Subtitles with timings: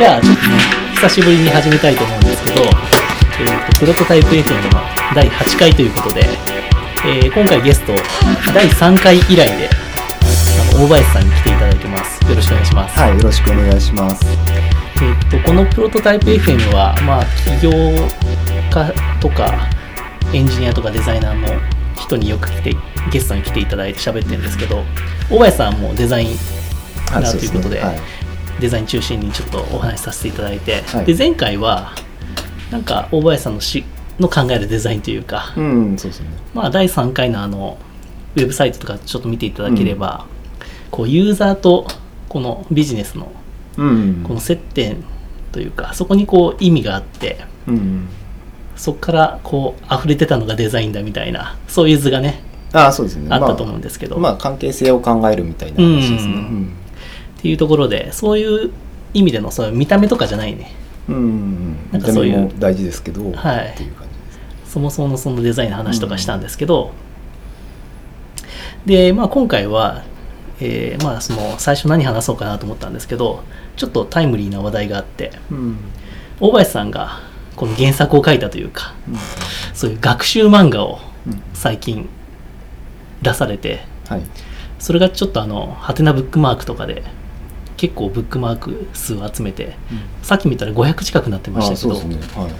[0.00, 0.56] じゃあちょっとね
[0.94, 4.80] 久しぶりに始めたいと思うんですけど、えーとプロトタイプ FM の
[5.14, 6.24] 第8回ということで、
[7.04, 7.92] えー今回ゲスト
[8.54, 9.68] 第3回以来で
[10.72, 12.24] あの大林さんに来ていただいてます。
[12.24, 14.26] よろしくお願いします、はい、よろしくお願いします。
[15.02, 17.26] えー、とこのプロトタイプ FM は、まあ、
[17.58, 17.70] 起業
[18.70, 19.68] 家とか
[20.32, 21.60] エンジニアとかデザイナーの
[21.94, 22.76] 人によく来て
[23.12, 24.82] ゲストに来ていただいて喋ってるんですけど
[25.30, 26.24] 大林さんもデザイ
[27.12, 28.00] ナーということで,、はい、
[28.60, 31.06] デザイン中心にちょっとお話しさせていただいて、はい。
[31.06, 31.92] で前回は
[32.70, 33.84] なんか大林さんのし
[34.18, 36.28] の考えるデザインというか、うん、そうですね。
[36.54, 37.78] まあ、第3回のあの
[38.36, 40.26] ウェブサイトとかちょっと見ていただければ、
[40.90, 41.86] こうユーザーと
[42.28, 43.32] このビジネスの
[43.78, 45.02] うん、この接点
[45.52, 48.08] というかそこにこう意味があってうん、
[48.74, 52.42] そこからこう溢れてたのがデザインだみたいなそういう図がね
[52.72, 53.26] ああ、そうですね。
[53.30, 56.32] あったと思うんですけど、まあ、まあ、関係性を考えるみたいな話ですね。
[56.32, 56.72] うん
[57.40, 58.70] っていうところでそういう
[59.14, 60.72] 意味でのそういう見た目とかじゃないね。
[61.08, 63.68] うん、うん、なんかそういう大事ですけど、はい。
[63.68, 64.14] っていう感じ
[64.60, 64.72] です。
[64.72, 66.92] そもそものそのデザインの話とかしたんですけど、
[68.84, 70.04] で、まあ、今回は、
[70.60, 73.42] えーまあ、その最初何話そうかなと思ったんですけど
[73.76, 75.76] ちょっとタイムリーな話題があってうん、
[76.38, 77.20] 大林さんが
[77.56, 78.94] この原作を書いたというか
[79.74, 82.08] そういう学習漫画をうん、最近
[83.20, 84.22] 出されてはい。
[84.78, 87.02] それがちょっとあのハテナブックマークとかで
[87.80, 89.74] 結構ブックマーク数を集めて
[90.22, 92.16] さっき見たら500近くなってましたけど、ね。
[92.36, 92.52] はい。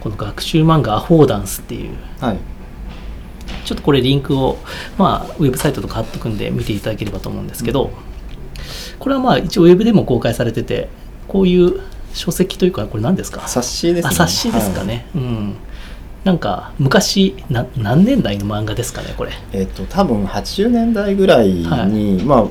[0.00, 2.38] この学習漫画アフォーダンスっていうはい。
[3.64, 4.58] ちょっとこれリンクを、
[4.98, 7.92] まあ、ウェブサイトとか貼っとくんで見ていただければと思うんですけど、
[8.98, 10.88] これはまあ一応ウェブでも公開されてて
[11.28, 11.80] こういう
[12.12, 13.46] 書籍というかこれ何ですか？
[13.46, 14.08] 冊子ですね。
[14.08, 15.54] あ冊子ですかね、うん
[16.24, 19.30] なんか昔な何年代の漫画ですかねこれ？
[19.52, 22.44] えっ、と多分80年代ぐらいに、はいまあ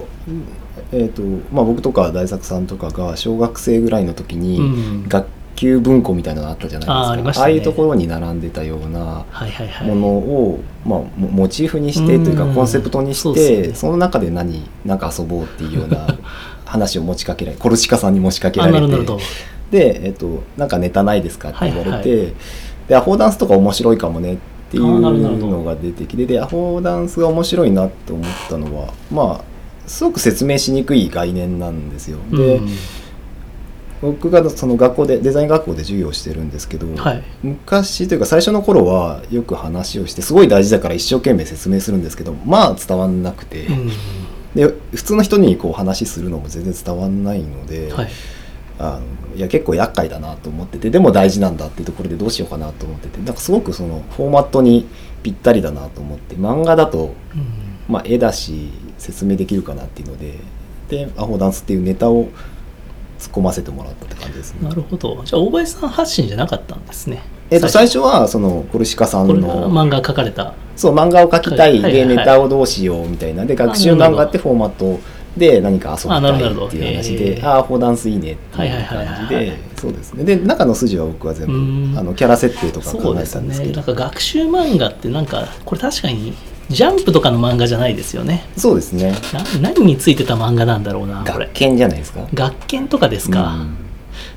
[0.91, 6.93] えっ、とまあ僕とか大作さんとかが小学生ぐらいの時に、うん学級文庫みたいなのあったじゃないですか。
[6.95, 7.54] あーありましたね。
[7.54, 9.87] あいうところに並んでたようなはいはいはい。
[9.87, 13.73] ものを、まあ、モモチーフにしてというかうんコンセプトにしてね。
[13.73, 16.08] その中で何なんか遊ぼうっていうような
[16.65, 18.98] 話を持ちかけられコルシカさんに持ちかけらあれて
[19.71, 22.31] で、えっと、なんかネタないですかって言われて、はいは
[22.87, 24.37] でアホーダンスとか面白いかもねっ
[24.70, 29.55] ていうのが出てきてでアホーダンスが面白いなと思ったのはまあ
[29.88, 32.18] すごく説明しにくい概念なんですよ。
[32.32, 32.70] で、うん。
[34.02, 37.23] 僕がその学校でデザイン学校で授業をしてるんですけど、はい。
[37.44, 43.90] 昔というか最初の頃はよく話をしてすごい大事だから一生懸命説明するんですけどまあ伝わんなくて、うん。
[44.54, 48.10] で普通の人にこう話するのも全然伝わんないので、はい。
[48.78, 54.86] あのいや結構厄介だなと思っててでも大事なんだっていうところでどうしようかなと思っててなんかすごくそのフォーマットに
[55.23, 57.66] ぴったりだなと思って漫画だと、うん。
[57.88, 60.38] まあ、絵だし説明できるかなっていうので
[60.89, 62.26] でアホダンスっていうネタを
[63.20, 64.67] 突っ込ませてもらったって感じですね。
[64.70, 65.22] なるほど。
[65.23, 67.22] じゃあ大林さん発信じゃなかったんですね。
[67.50, 68.00] えっと最初。
[68.00, 70.54] はそのコルシカさんの漫画描かれた。
[70.76, 75.00] そう漫画を描きたいでネタをどうしようみたいなで学習漫画ってフォーマット
[75.38, 80.23] で何か遊びたいっていう話へでーああフォーダンスいいねっていう感じでそうですね。
[80.26, 81.94] で中の筋は僕は全うん。
[81.94, 83.72] 部あのキャラ設定とか考えてたんですけど。
[83.72, 83.76] ね。
[83.78, 86.34] なんか学習漫画ってなんかこれ確かに
[86.70, 88.45] ジャンプとかの漫画じゃないですよね。
[88.58, 89.14] そうですね。
[89.33, 92.27] な何についてた漫画なんだろうなこ学れ研じゃないですか。
[92.33, 93.77] 学研とかですか、うん。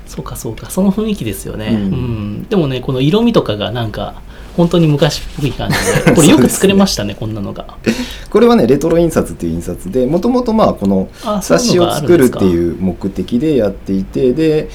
[0.05, 2.33] そうかそうかその雰囲気ですよね、ううん。
[2.41, 4.21] んでもねこの色味とかがなんか
[4.55, 6.13] 本当に昔っぽい感じで。
[6.15, 7.65] これよく作れましたねこんなのが。
[8.29, 11.09] これはねレトロ印刷っていう印刷でもともとまあこの
[11.41, 14.69] 冊子を作るっていう目的でやっていてで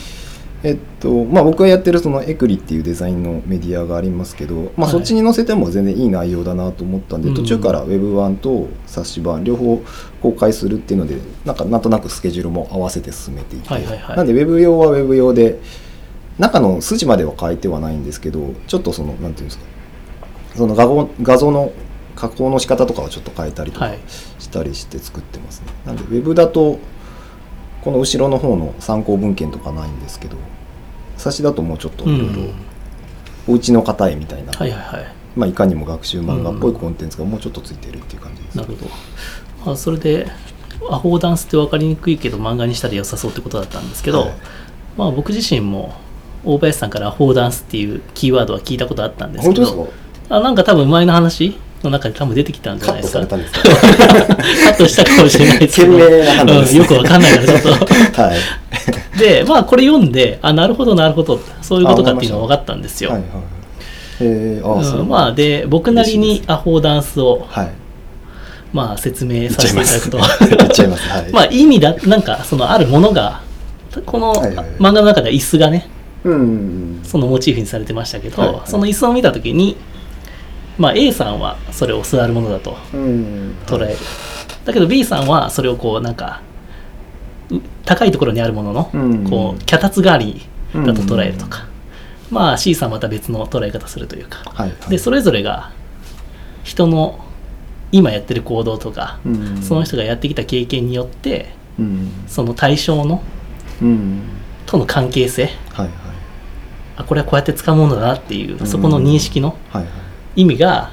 [0.64, 4.90] えっとまあ僕がやってるそのエクリっていうデザインのメディアがありますけど、まあ、はい。
[4.92, 7.34] そっちに載せても全然いい内容だなと思ったんで、うん。
[7.34, 9.82] 途中からウェブ版と冊子版両方
[10.22, 14.16] 公開するっていうのでなんかなんとなくスケジュールも合わせて進めていて、はいはいはい。
[14.16, 15.60] なんでウェブ用はウェブ用で
[16.38, 19.64] 中の筋までは変えてはないんですけどちょっとそのなんていうんですか
[20.56, 21.72] その画像画像の
[22.16, 23.98] 加工の仕方とかはちょっと変えたりとかはい。
[24.38, 26.78] したりして作ってますね、なんでウェブだと
[27.82, 30.36] この後ろの方の参考文献とかないんですけど
[31.24, 32.50] 冊子だともうちょっといろいろうん。
[33.46, 35.14] お家の方へみたいな、はいはいはい。
[35.36, 38.90] まあ、いかにも学習漫画っぽいコンテンツがもうちょっとついてるっていう感じです、なるほど、
[39.66, 40.26] まあ、それで
[40.90, 44.34] アホーダンスって分かりにくいけど漫画にしたら良さそうってことだったんですけど、はい。
[44.96, 45.94] まあ僕自身も
[46.44, 49.86] 大林さんからアホーダンスっていうキーワードは聞いたことあったんですけど
[50.28, 50.36] か？
[50.36, 53.20] あなんか多分前の話の中で多分出てきたんじゃカないですか。
[53.20, 54.36] ットされたんですか？
[54.36, 55.92] カットしたかもしれないですけど。
[55.94, 56.00] うん
[56.76, 57.84] よくわかんないからちょっと。
[58.22, 58.38] はい
[59.18, 63.28] でまあこれ読んであなるほどなるほどそういうことかっていうのが分かったんですよ、はいはい。
[64.20, 67.72] えー、ああ、そううんまあで僕なりにアホーダンスをはい。
[68.72, 70.18] まあ説明させていただくと。
[70.18, 71.08] ます。
[71.08, 71.30] はい。
[71.32, 73.40] まあ意味だなんかそのあるものが
[74.04, 74.66] このはいはい。
[74.78, 75.88] 漫画の中では椅子がね
[76.24, 78.60] うんそのモチーフにされてましたけど、はいはい。
[78.64, 79.76] その椅子を見た時に、
[80.76, 83.96] まあ、A さんはそれを座るものだとうん捉える、
[84.64, 86.53] だけど B さんはそれをこうなんかう
[87.84, 89.28] 高いところにあるものの、うん。
[89.28, 90.42] こう脚立代わり
[90.74, 91.66] だと捉えるとか、
[92.30, 94.38] まあ C さんはまた別の捉え方するというか。
[94.46, 94.90] はいはい。
[94.90, 95.72] でそれぞれが
[96.62, 97.24] 人の
[97.92, 99.62] 今やってる行動とか、うん。
[99.62, 102.10] その人がやってきた経験によってうん。
[102.26, 103.22] その対象の
[103.82, 104.20] うん。
[104.66, 105.50] との関係性。
[105.72, 105.90] はいはい。
[106.96, 108.66] あこれはこうやって使うものだなっていう、うん。
[108.66, 109.56] そこの認識の
[110.36, 110.92] 意味が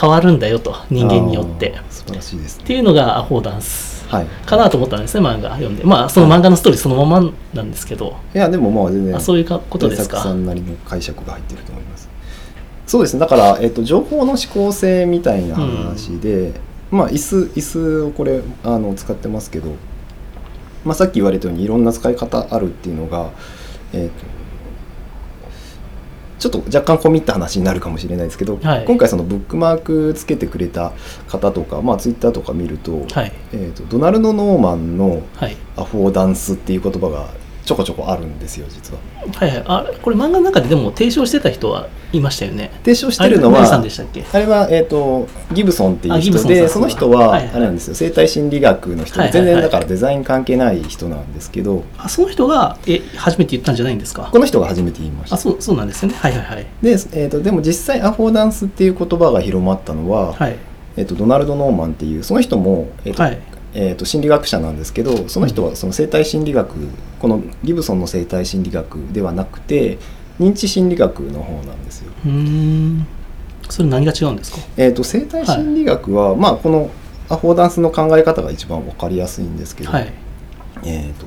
[0.00, 1.74] 変わるんだよと人間によって。
[1.90, 2.64] 素晴らしいですね。
[2.64, 3.86] っていうのがアホーダンス。
[3.86, 3.91] はい
[4.46, 5.84] かなと思ったんですね漫画読んで。
[5.84, 10.20] まあその漫画のストーリーそのままなんですけど、いやでもまあ全然あそういうかことですか？
[10.20, 12.08] さんなりの解釈が入ってると思います。
[12.86, 16.52] そうですねだから、えっと、情報の指向性みたいな話で、
[16.90, 19.70] まあ椅子椅子をこれあの使ってますけど、
[20.84, 23.30] まあ、さっき言われたようにいろんな使い方あるっていうのが、
[23.92, 24.41] えっと
[26.42, 28.84] ちょっと若干込み入った話になるかもしれないですけど、はい。
[28.84, 30.92] 今回そのブックマークつけてくれた
[31.28, 33.32] 方とか、まあ、ツイッターとか見ると,、はい。
[33.52, 35.56] えっとドナルド・ノーマンのはい。
[35.76, 37.28] アフォーダンスっていう言葉が
[37.64, 39.00] ちょこちょこあるんですよ実は。
[39.34, 39.62] はいはい。
[39.66, 42.70] あこれ漫画の中ででも提唱してた人はいましたよね。
[42.78, 44.24] 提唱してるのはでしたっけ？
[44.32, 47.94] あれは、えー、とギブソンっていう人でその人はあれなんですよ。
[47.94, 54.28] 生態心理学の人で全然だからデザイン関係ない人なんですけどあその人がえ初めて言ったんじゃないんですか？
[54.32, 55.36] この人が初めて言いました。
[55.36, 56.18] あそうそうなんですよね。
[56.18, 56.66] はいはいはい。
[56.82, 60.56] で,、えー、とでも実際アフォーダンスっていう言葉が広まったのは、はい。
[60.96, 63.38] えー、とドナルド・ノーマンっていうその人も、えーとはい
[63.74, 66.74] えー、と心理学者なんですけどその人はその生態心理学
[67.18, 69.98] このギブソンの生態心理学ではなくて
[70.38, 72.12] 認知心理学の方なんですよ。
[72.24, 73.06] うーん。
[73.68, 74.58] それ何が違うんですか？
[74.76, 76.90] えー、と生態心理学は、まあこの
[77.28, 80.12] アフォーダンスの考え方が一番わかりやすいんですけど、はい。
[80.84, 81.26] えー、と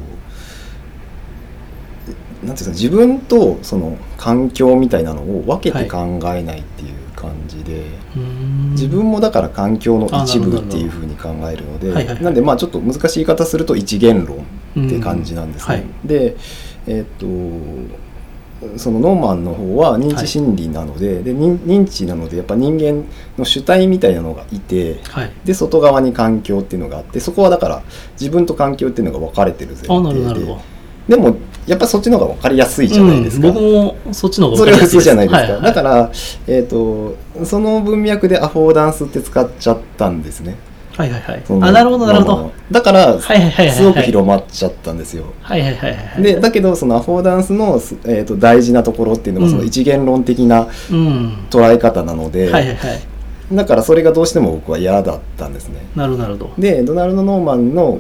[2.45, 8.34] なんていうんですか自分とその環境みたいなのを分けて考えないっていう感じで、うーん
[8.75, 12.24] 自分もだから環境の一部っていうふうに考えるので、はいはいはい。
[12.24, 14.38] なんでまあちょっと難しい言い方すると一元論
[14.86, 15.75] って感じなんですね。
[15.75, 16.36] うんはで
[16.88, 17.25] えっ、と
[18.77, 23.04] そのノーマンの方は認知心理なので,、で認認知なのでやっぱ人間
[23.38, 25.31] の主体みたいなのがいてはい。
[25.44, 27.83] で外側に環境っていうのがあってそこはだから
[28.19, 30.57] 自分と環境っていうのが分かれてる前提で
[31.07, 31.35] でも
[31.67, 33.47] やっぱそっちの方が分かりやすいじゃないですか。
[33.47, 35.61] うん、僕もそっちの方がそれは普通じゃないですか、はいはい。
[35.61, 36.11] だから、
[36.47, 37.15] えー、と
[37.45, 40.55] その文脈でアフォーダンスって使っちゃったんですね。
[40.95, 41.43] はいはいはい。
[41.49, 42.51] あなるほどなるほど。
[42.71, 43.75] だから、はいはいはいはい。
[43.75, 45.25] すごく広まっちゃったんですよ。
[45.41, 49.51] はいはいはいはいでだけどそのアフォーダンスの、すえー、と大事なところっていうのがうん。
[49.51, 51.47] その一元論的なうん。
[51.49, 53.01] 捉え方なので、はいはいはい。
[53.51, 55.81] だからそれがどうしても僕は嫌だったんですね。
[55.95, 56.53] なるほど。
[56.57, 57.99] でドナルド・ノーマンの、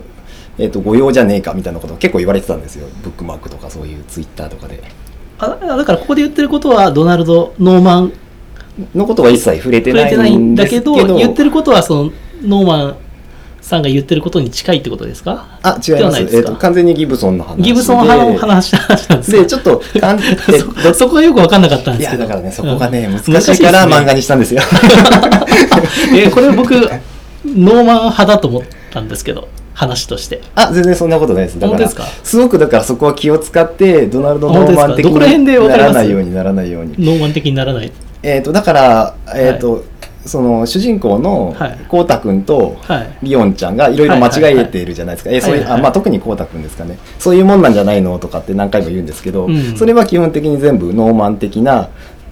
[0.57, 2.87] えー、と御用じゃねえかみたいなことを結構言われてたんですよ。
[3.03, 4.81] ブックマークとかそういうツイッターとかで。
[5.37, 8.13] あだからここで言ってることはドナルド・ノーマン
[8.93, 12.11] のことは一切触れてないんんだけどど言ってることはその
[12.41, 12.95] ノーマン
[13.61, 15.59] さんが言ってることに近いってことですか？
[15.61, 15.91] あ違います。
[15.91, 16.51] えー、ではないですか？
[16.51, 17.63] と完全にギブソンの話で。
[17.63, 19.37] ギブソン派の話話なんですか？
[19.39, 22.23] でちょっとかんえそそこがよく分かんなかったんいですけど。
[22.23, 24.61] やだからねそこがね、うん難しいから難漫画にしたんですよ。
[24.61, 28.61] ね えこれ僕ノーマン派だと思っ
[28.91, 30.41] たんですけど話として。
[30.55, 31.59] あ全然そんなことないです。
[31.59, 32.03] だからすか？
[32.23, 35.13] すごくだからそこは気を使ってドナルド・ノーマン的に
[35.67, 36.95] ならないようにならないように。
[36.97, 37.91] ノーマン的にならない。
[38.23, 39.83] えっ、とだからえっ、と、
[40.25, 41.77] その主人公のはい。
[41.87, 43.17] こうたくんとはい。
[43.21, 45.79] リオンちゃんがいろいろ間違えているじゃないですか、えそういうはいはいはい。
[45.81, 46.97] あまあ、特にこうたくんですかね。
[47.19, 48.17] そういうもんなんじゃないの？
[48.17, 49.77] とかって何回も言うんですけど、うん。
[49.77, 51.89] それは基本的に全部ノーマン的な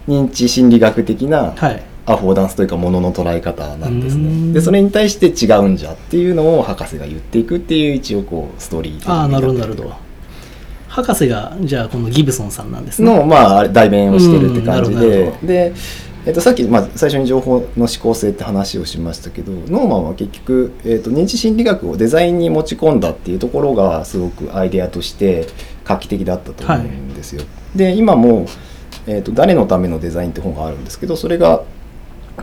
[0.08, 4.52] 認知心理学的なはいアフォーダンスというかものの捉え方なんですね。
[4.52, 9.92] でそれに対して違うんじゃっていうのを博士が言っていくっていう一応こうストーリーああなるほどなるほど。
[10.88, 13.12] 博士がじゃあこのギブソンさんなんですね。
[13.12, 15.32] の、まあ、代弁をしてるって感じで。
[15.42, 15.72] で、
[16.26, 25.46] えっとさっき、まあ、最初に情報の指向性って話をしましたけどノーマンは結局、えっと認知心理学をデザインに持ち込んだっていうところがすごくアイデアとして
[25.84, 27.42] 画期的だったと思うんですよ。
[27.74, 28.46] で今も、
[29.06, 31.62] えっと「誰のためのデザイン」って本があるんですけどそれが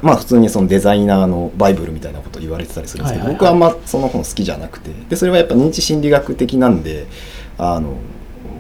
[0.01, 3.33] まあ普通にそのデザイナーのバイブルみたいなこと言われてたりするんですけど、はいはいはい。
[3.33, 7.07] 僕はあんまその本好きじゃなくてでそれはやっぱ認知心理学的なんで
[7.57, 7.95] あの、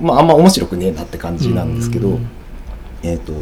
[0.01, 2.27] まあ、あんま面白くねえなって感じなんですけど、うん
[3.03, 3.33] えーと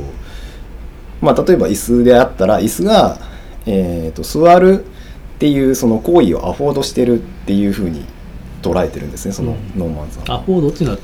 [1.21, 3.19] まあ、例えば椅子であったら椅子が、
[3.65, 4.87] えー、と座るっ
[5.39, 8.05] ていうその行為をアフォードしてるっていうふうに
[8.61, 9.79] 捉えてるんですねそのうん。
[9.79, 10.35] ノーマンさんは。
[10.35, 10.99] アフォードっていうのは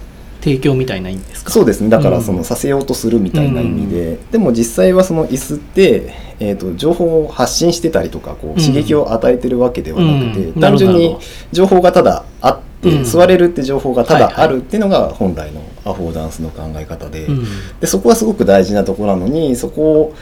[0.46, 1.52] 提供みたいな意味ですか？
[1.52, 1.90] そうですね。
[1.90, 2.38] だからそうん。
[2.38, 8.54] のさせようとするみたいな意味で、でも実際はその椅子って、えー、と情報を発信してたりとかこうん。
[8.54, 10.62] う刺激を与えてるわけではなくて、うん。
[10.62, 11.18] 単純に
[11.52, 17.46] 情報がただあってて、うん座れるって情報がただあるっていうのが本来のアフォーダンスの考え方で,、うん。
[17.80, 20.16] でそこはすごく大事なところなのにそこを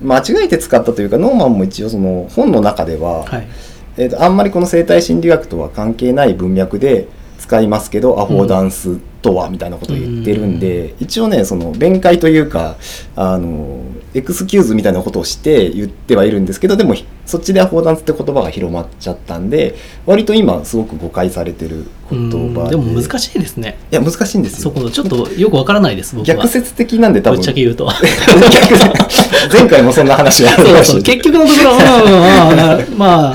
[0.00, 3.48] 間違えて使ったというかノーマンも一応その本の中では、はい。
[3.96, 7.08] えー、とあんまりこの生態心理学とは関係ない文脈で
[7.40, 12.76] 使いますけどアフォーダンスとはみたいなことを言ってるんで、一応ねその弁解というか
[13.16, 13.82] あの
[14.14, 16.94] エクスキューズみたいなことをして言ってはいるんですけどでも
[17.26, 19.74] そっちでアフォーダンスって言葉が広まっちゃったんで
[20.06, 22.76] 割と今すごく誤解されてる言葉で。
[22.76, 23.76] も難しいですね。
[23.90, 24.70] いや難しいんですよ。
[24.70, 26.34] そこのちょっとよくわからないです僕は。
[26.36, 27.90] 逆説的なんで多ぶ分っちゃけ言うと。
[27.90, 31.02] 逆前回もそんな話があるそうそう。
[31.02, 33.34] 結局のところ、うんうんうんまあ、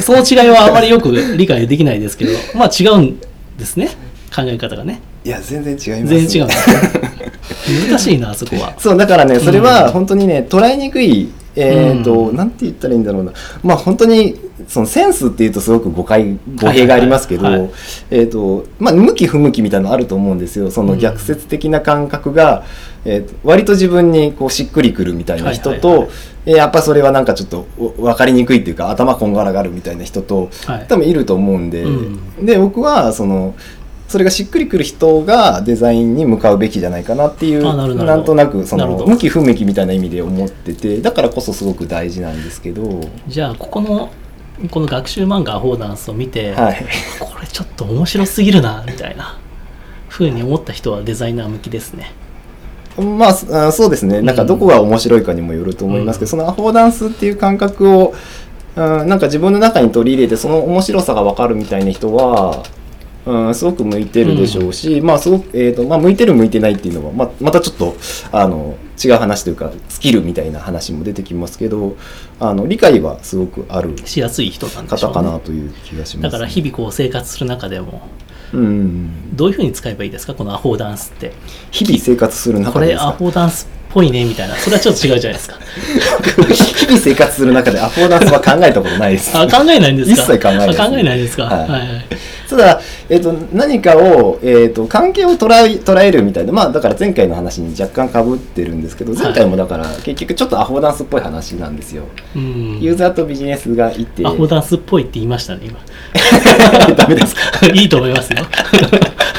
[0.00, 3.18] その違いはあまりよく理解できないですけど、まあ違うん
[3.58, 3.88] ですね、
[4.34, 5.00] 考え方がね。
[5.24, 6.14] いや全然違います。
[6.14, 6.48] 全然違う。
[7.90, 8.74] 難しいな、そこは。
[8.78, 12.36] そうだからねそれうんは本当にね捉えにくいえーとうん。
[12.36, 13.32] なんて言ったらいいんだろうな。
[13.62, 14.36] まあ本当に
[14.68, 17.52] そのセンスっていうとすごく誤解語弊がありますけど、はい。
[17.52, 17.70] はいはい
[18.10, 20.70] えーとまあ、向き不向きみたいなのあると思うんですよ。
[20.70, 22.64] そのうん逆説的な感覚が、
[23.04, 26.06] えーと割と自分にこうしっくりくるみたいな人と、はいはい。
[26.06, 26.10] はい
[26.46, 30.86] えーやっぱそれはなんかちょっとお分かりにくいっていうか頭こんがらがるみたいな人とはい。
[30.88, 32.44] 多分いると思うんで、うん。
[32.46, 33.54] で僕はその
[34.12, 43.00] それがしっくりくる人がデザインに向かうべきじゃないかなっていうあなんとなくその向き不向きみたいな意味で思っててだからこそすごく大事なんですけど。
[43.26, 44.10] じゃあ、ここの、
[44.70, 46.84] この学習漫画アホーダンスを見て、はい。
[47.20, 49.38] これちょっと面白すぎるな、みたいな、
[50.10, 52.12] ふうに思った人はデザイナー向きですね。
[52.98, 54.20] まあそあそうですね。
[54.20, 56.28] なんかどこが面白いかにもよると思いますけど、うん。
[56.28, 58.12] そのアフォーダンスっていう感覚を
[58.76, 62.62] うんなんか自分の中に取り入れてその面白さが分かるみたいな人は、
[63.24, 67.96] うん、すごく向いてるでしょうし、まあすごく、えーとまあ、向いてる向いてないっていうのはままたちょっと
[68.32, 71.96] あの違う話というかスキルみたいな話も出てきますけど
[72.40, 75.14] あの理解はすごくあるしやすい人なんでしょう、ね。
[75.14, 78.02] 方かなという気がします、だから日々こう生活する中でも、
[78.52, 81.32] うん、どういうふうに使えばいいですか、このアホーダンスって。
[81.70, 83.10] 日々生活するこれア中でですか？
[83.12, 84.54] ホーダンスっぽいね、みたいな。
[84.56, 85.56] それはちょっと違うじゃないですか。
[86.52, 89.36] 日々生活する中でアフォーダンスは考えたことないです。
[89.36, 90.22] あ考えないんですか？
[90.22, 90.82] 一切考えないです。
[90.82, 91.58] あ考えないですか、はい。
[91.60, 92.04] はいはい。
[92.48, 102.04] ただ、えー、と何かを、えー、と関係を捉え捉えるみたいなまあだから前回の話に若干かぶってるんですけど前回もだから結局ちょっとアフォーダンスっぽい話なんですよ、
[102.36, 102.78] うん。
[102.78, 104.26] ユーザーとビジネスがいて。
[104.26, 105.78] アホダンスっぽいって言いましたね、今。
[106.94, 107.66] ダメですか？
[107.72, 108.40] いいと思いますよ。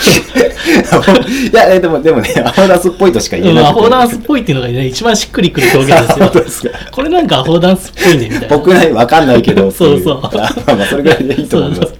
[0.03, 6.49] いや、えーでもでもねアフォーダンスっぽいとしか言えうんないアホダンスっぽいっていうのがね、一番しっくりくる表現ですよ。
[6.49, 6.91] すか。
[6.91, 8.57] これなんかアホダンスっぽいね、みたいな。
[8.57, 10.21] 僕ね分かんないけど そうそう。
[10.21, 11.93] まあまあそれぐらいでいいと思います。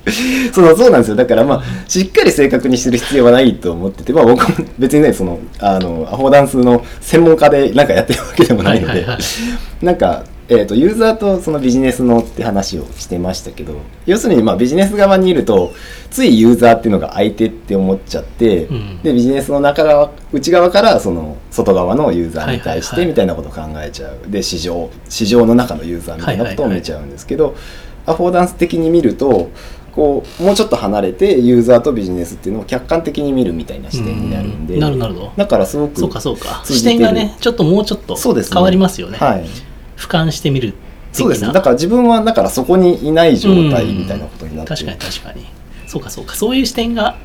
[0.53, 0.89] そうそう。
[0.89, 1.15] なんですよ。
[1.15, 9.85] だからまあしっかり正確にする必要はないと思っててまあ僕も別にねそのあのアホダンスの専門家でなんかやってるわけでもないので、はいはいはい。
[9.85, 15.73] なんか、えー、とユーザーとそのビジネスのって話をしてましたけど要するにまあビジネス側にいると
[16.09, 19.01] ついユーザーっていうのが相手って思っちゃって、うん。
[19.01, 23.05] でビジネスの中側内側からその外側のユーザーに対しはいはいはい。
[23.05, 24.29] てみたいなことを考えちゃう。
[24.29, 27.55] で市場市場の中のユーザーみたいなことを見ちゃうんですけど、
[28.05, 29.49] アフォーダンス的に見ると
[29.93, 34.79] こうもうちょっと離れてユーザーとビジネスっていうのを客観的に見るみたいな視点になるんでうん。
[34.81, 36.63] なるなるだからすごくそうかそうか。
[36.65, 38.55] 視点がね、ちょっともうちょっとそうですね。
[38.55, 39.17] 変わりますよね。
[39.17, 39.45] はい
[39.97, 40.73] 俯瞰してみる。
[41.11, 41.53] そうですね。
[41.53, 45.45] だから自分はだからそこにいない状態みたいなことになって確かに確かに。
[45.87, 46.35] そうかそうか。
[46.35, 47.17] そういう視点が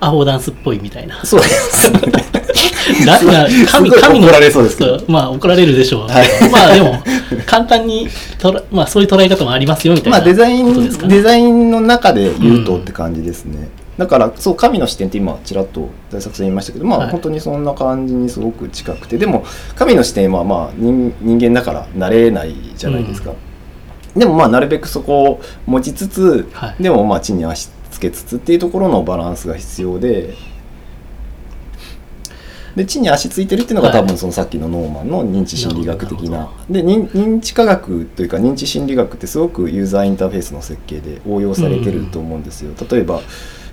[0.00, 1.22] アホダンスっぽいみたいな。
[1.24, 1.92] そうです
[3.04, 6.28] だな神神の怒られそうですまあ怒られるでしょう、はい。
[6.50, 7.02] まあでも
[7.44, 8.08] 簡単に
[8.38, 17.10] とら、まあ、そういう捉え方もありますよみたいなまあデザイン、デザインの中で言うとって感じですね、だからそう神の視点って今ちらっと大作さん言いましたけどまあ、はい。
[17.10, 23.32] 本当にそんな感じにすごく近くてでも神の視点はまあ人人間だから慣れないじゃないですか、
[24.14, 26.82] でもまあなるべくそこを持ちつつ、はい。
[26.82, 30.34] でもまあ地に足つけつつっていうところのバランスが必要で
[32.74, 33.98] で地に足ついてるっていうのがはい。
[34.00, 36.52] 多分そのさっきのノーマンの認知心理学的な。
[36.68, 42.72] で認認知科学というか認知心理学ってすごくユーザーインターフェースの設計で応用されてると思うんですよ。
[42.90, 43.22] 例えば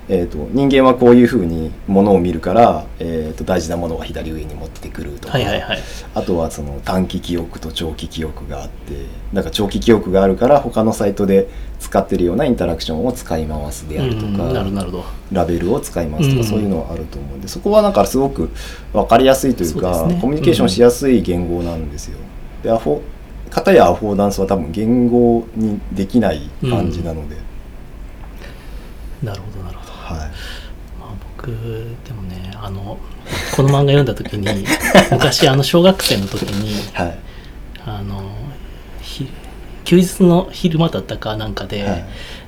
[0.08, 5.78] えー、と人間はこういうふうにものを見るから、えー、と大事なものは左上に持ってくるとか、はいはいはい。
[6.14, 11.48] あとはその短期記憶と長期記憶があってだから長期記憶があるから他のサイトで
[11.80, 15.04] 使ってるようなインタラクションを使い回すであるとかなるほど。
[15.32, 16.42] ラベルを使い回すとうん。
[16.42, 18.50] かそういうのはあると思うんでそこはなんかすごく
[18.92, 20.18] 分かりやすいというかね。
[20.20, 22.18] コミュニケーションしやすい言語なんですよ。
[22.62, 23.00] でアフォ
[23.50, 27.36] 片やアフォーダンスは多分言語にできない感じなので、
[29.22, 29.83] なるほどなるほど、
[30.14, 30.28] はい、
[31.00, 32.98] まあ、僕でもねあの
[33.56, 34.64] この漫画読んだ時に
[35.12, 37.18] 昔あの小学生の時にはい。
[37.86, 38.30] あの
[39.02, 39.28] ひ
[39.84, 42.04] 休日の昼間だったかなんかで、はい。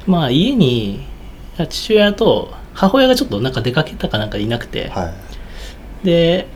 [0.06, 1.04] まあ家に
[1.68, 5.12] 父親と母親がちょっとなんか出かけたかなんかいなくて、は
[6.02, 6.06] い。
[6.06, 6.46] で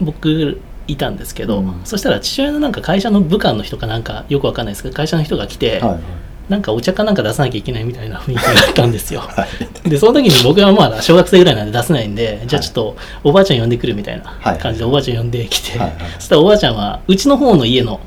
[0.00, 1.80] 僕いたんですけど、うん。
[1.84, 9.20] そしたら父親のなんか会社の部下の人かなんかよくわかんないですけど会社の人が来て、はいなんかお茶かなんか出さなきゃいけないみたいな雰囲気があったんですよ。
[9.26, 9.46] は
[9.84, 9.88] い。
[9.88, 15.96] でその時に僕はまだ小学生ぐらいなんで出せないんでじゃあちょっとおばあちゃん呼んでくるみたいはない感じでおばあちゃん呼んできて、はいはい。
[16.18, 18.00] そしたらおばあちゃんはうちの方の家の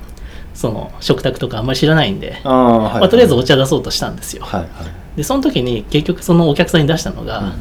[0.53, 2.99] その食卓とかあんまり知らないんで、はい。
[2.99, 4.69] まあ、とりあえずお茶出そうとしたんですよ、はいはい。
[5.17, 7.53] でその時に結局そのお客さんに出したのが、うん。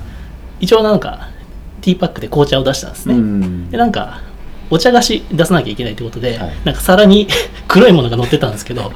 [0.61, 1.29] 一応なんか
[1.81, 3.71] ティーパックで紅茶を出したんですね、うん。
[3.71, 4.21] でなんか
[4.71, 6.53] お茶菓子出さなきゃいけないってことで、はい。
[6.65, 7.29] なんか皿に
[7.69, 8.93] 黒いものが乗ってたんですけど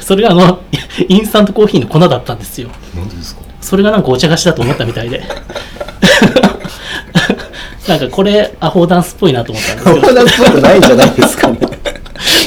[0.00, 0.60] それがあの
[1.08, 2.68] インスタントコーヒーの粉だったんですよ。
[2.94, 3.42] なんでですか？
[3.60, 5.22] それがなんかお茶菓子だと思ったみたいで。
[7.88, 11.58] なんかこれアホダンスっぽいなと思ったんですけど友達っぽくないんじゃないですかね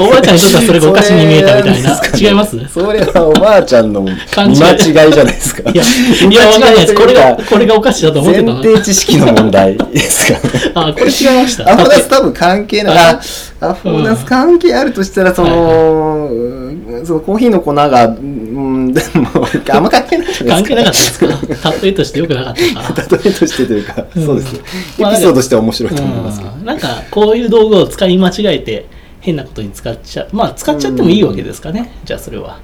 [0.04, 2.02] おばあちゃんにとってはそれがお菓子に見えたみたいな。
[2.18, 2.68] 違います？
[2.70, 4.02] それはおばあちゃんの
[4.36, 5.70] 間違いじゃないですか。
[5.72, 6.94] いやいやわかんないです。
[6.96, 8.54] これがこれがお菓子だと思ってたの。
[8.56, 10.40] 前提知識の問題ですかね。
[10.75, 11.72] あこれ違いました。
[11.72, 12.98] アフォーダンス多分関係ない。
[12.98, 13.20] あ
[13.62, 17.06] あアフォーダンス関係あるとしたら、その、うん。
[17.06, 19.28] そのコーヒーの粉が、うん、でも、
[19.70, 21.28] あんま関係ないじゃない関係なかったですか？
[21.72, 21.74] か。
[21.82, 22.56] 例えとしてよくなかっ
[22.94, 23.18] たか。
[23.24, 24.25] 例えとしてというか、うん。
[24.25, 24.60] そうですね。
[25.00, 26.52] エまあピソードとしては面白いと思いますけど。
[26.60, 26.66] うん。
[26.66, 28.86] なんかこういう道具を使い間違えて
[29.25, 30.29] 変なことに使っちゃう。
[30.32, 32.60] まあ使っちゃってもいいわけですかね、じゃあそれは。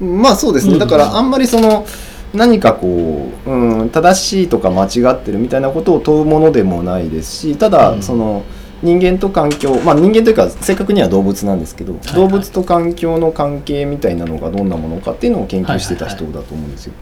[0.00, 0.72] まあそうですね。
[0.72, 0.78] うん。
[0.80, 1.86] だからあんまりその、
[2.34, 8.02] 何かこう、うん、正しいとか間違ってるみたいなことを問うものでもないですし、ただ、うん。
[8.02, 8.42] その、
[8.82, 16.94] 人間と環境、まあ人間というか正確には動物なんですけど、はい動物と環境の関係みたいなのがどんなものかっていうのを研究してた人だと思うんですよ。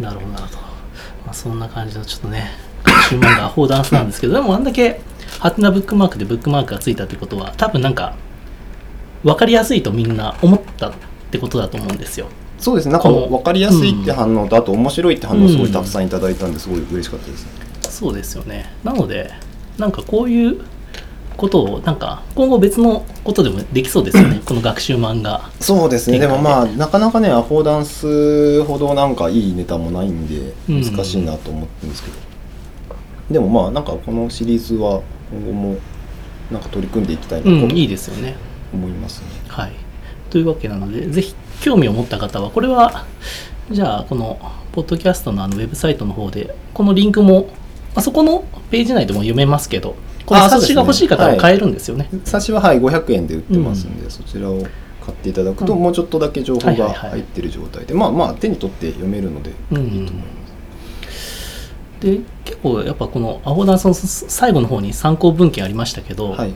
[0.00, 0.66] なるほどなるほど、ま
[1.30, 2.50] あ、そんな感じのちょっとね
[2.82, 4.34] 学習漫画アホダンスなんですけど。
[4.34, 5.00] でもあんだけ
[5.38, 8.14] ハテナブックマークでブックマークがついたってことは多分なんか
[9.22, 10.92] 分かりやすいとみんな思ったっ
[11.30, 12.26] てことだと思うんですよ。
[12.58, 12.92] そうですね。
[12.92, 17.44] なんか分かりやすいって反応と、あと面白いって反応をすごいたくさんいただいたんですごい嬉しかったです。
[17.44, 17.50] ね。
[17.82, 18.72] そうですよね。
[18.84, 19.30] なので
[19.78, 20.60] なんかこういう
[21.36, 24.40] ことをなんか今後別のことでもできそうですよね。
[24.46, 25.50] この学習漫画。
[25.60, 26.18] そうですね。
[26.18, 30.82] でもまあなかなかねアフォーダンスほどなんかいいネタもないんでうん。
[30.84, 32.16] 難しいなと思ってるんですけど、
[33.30, 35.76] でもまあなんかこのシリーズは今後も
[36.50, 37.50] なんか取り組んでいきたいなと。
[37.50, 38.36] うんいいですよね
[38.72, 39.26] 思いますね。
[39.48, 39.72] はい。
[40.30, 43.04] というわけなのでぜひ興味を持った方はこれは
[43.70, 44.38] じゃあこの
[44.72, 47.48] ポッドキャストのあのウェブサイトの方でこのリンクも、ま
[47.96, 52.08] あ、そこのページ内でも読めますけどこの冊子が欲しい方は買えるんですよね。
[52.24, 54.62] 冊子ははい500円で売ってますんで、そちらを
[55.04, 55.82] 買っていただくと、うん。
[55.82, 57.10] もうちょっとだけ情報がはいはいはい。
[57.10, 59.86] 入ってる状態で、まあまあ手に取って読めるのでいいとうん。
[59.86, 60.22] 思いま
[61.10, 61.72] す。
[62.00, 66.52] で結構やっぱこのアホダンスの最後の方に参考文献ありましたけど、はいはい。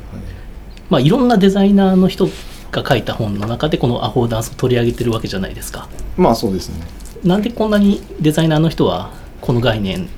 [0.90, 2.28] まあ、いろんなデザイナーの人
[2.70, 5.88] が書いた本の中でこのアホダンスを取り上げてるわけじゃないですか。
[6.16, 6.86] まあそうですね。
[7.24, 10.08] なんでこんなにデザイナーの人はこの概念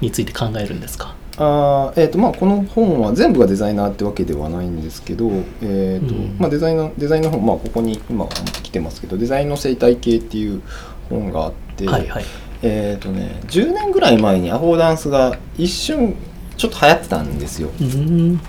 [0.00, 1.14] について考えるんですか？
[1.36, 5.30] あーえーとまあ、この本は全部がデザイナーってわけではないんですけど、
[5.62, 6.36] えーとうん。
[6.38, 10.60] まあ、デザイナーデザインの本、まあ、ここに今来てますけど「デザインの生態系」っていう
[11.08, 12.24] 本があって、はいはい。
[12.62, 16.14] えーとね、10年ぐらい前にアフォーダンスが一瞬
[16.58, 17.70] ちょっと流行ってたんですよ。
[17.80, 18.40] うーん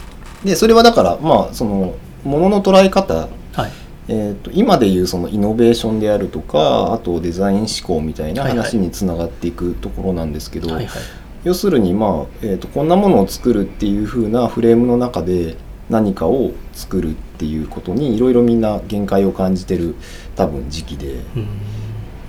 [0.43, 3.27] でそれはだからまあそのものの捉え方。
[3.53, 3.71] はい。
[4.07, 8.57] えー、と今でいうそのイノベーションであるとかあとデザイン思考みたいなはいはい。
[8.57, 11.01] 話につながっていくところなんですけど、はいはい。
[11.43, 15.55] 要するに、まあえー、とこんなものを作るっていう風なフレームの中で
[15.89, 19.95] 何かを作るっていうことにいろいろみんな限界を感じてる
[20.35, 21.13] 多分時期で。
[21.13, 21.47] うーん。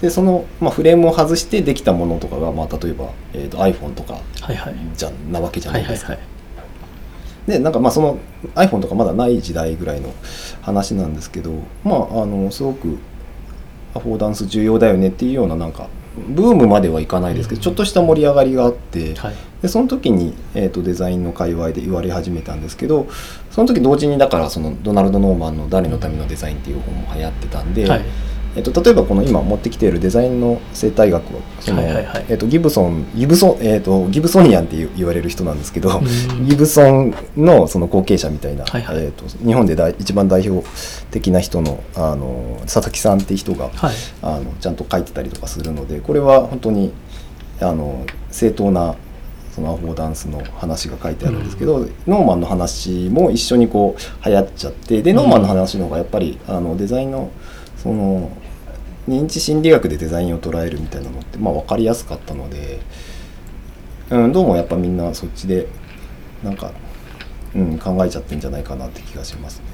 [0.01, 4.75] でその、まあ、フレームを外してできたものとかが、まあ、例えば、えー、と iPhone とかはいはい。
[4.97, 6.13] じゃなわけじゃないですか。
[6.13, 6.32] はいはいはい
[7.47, 8.19] でなんかまあその
[8.55, 10.13] iPhone とかまだない時代ぐらいの
[10.63, 11.53] 話なんですけど
[11.85, 12.99] まああのすごく
[13.95, 15.89] アフォーダンス重要だよねっていうようななんか
[16.29, 17.63] ブームまではいかないですけど、うん。
[17.63, 19.35] ちょっとした盛り上がりがあって、はい。
[19.63, 23.07] でその時に、えー、とデザインの界隈で言われ始めたんですけど
[23.53, 28.05] その時同時にだからそのドナルド・ノーマンの「誰のためのデザイン」っていう本も流行ってたんで、はい
[28.55, 36.47] えっと、例えばこの今持ってきているデザインの生態学をその、えっと、ギブソンギブソン、えっと、ギブソニアンって言われる人なんですけど、うん。
[36.47, 39.05] ギブソンのその後継者みたいな、はいはい。
[39.05, 40.67] えっと、日本で大一番代表
[41.11, 43.95] 的な人のあの佐々木さんっていう人がはい。
[44.21, 46.93] あのちゃんと書いてたりとかするのでこれは本当に
[47.61, 48.97] あの正当な
[49.53, 57.31] そのアフォーダンスの話が書いてあるんですけど、ノーマンの話も一緒にこう流行っちゃってでノーマンの話の方がやっぱりあのデザインの
[57.77, 58.31] その
[59.09, 62.81] 認知心理学でデザインを捉えるみたいなのって、まあ、分かりやすかったので、
[64.11, 65.67] うん、どうもやっぱみんなそっちで
[66.43, 66.73] なんか、
[67.55, 69.65] うん、考えちゃってんじゃないかなって気がしますね。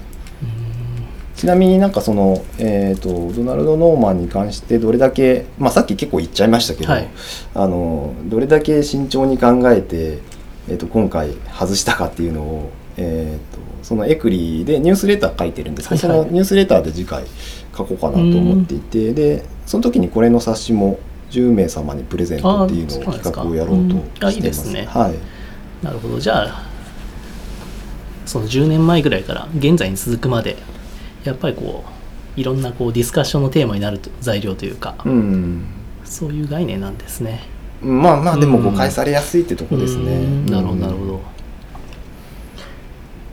[1.35, 7.09] ちなみになんかその、えー、とドナルド・ノーマンに関してどれだけ、まあ、さっき結構言っちゃいましたけど、はい。
[7.55, 10.19] あのどれだけ慎重に考えて、
[10.69, 16.27] えー、と今回外したかっていうのを、えー、とそのエクリでニュースレター書いてるんですけど、はいはい。
[16.27, 17.23] そのニュースレターで次回
[17.79, 20.99] 書こうかなと思っていてでその時にこれの冊子も
[21.31, 24.39] 10名様にプレゼントっていうのを企画をやろうとしてます。
[24.39, 24.87] いですね。
[24.87, 25.85] はい。
[25.85, 26.19] なるほど。
[26.19, 26.63] じゃあ
[28.27, 30.57] その10年前ぐらいから現在に続くまで
[31.25, 31.85] やっぱりこ
[32.37, 35.67] ういろんなこうディスカッションのテーマになると材料というか、うん。
[36.05, 37.43] そういう概念なんですね。
[37.83, 40.17] まあまあでもうん誤解されやすいってとこですね。
[40.17, 40.47] うん。
[40.47, 41.21] なるほどうんなるほど。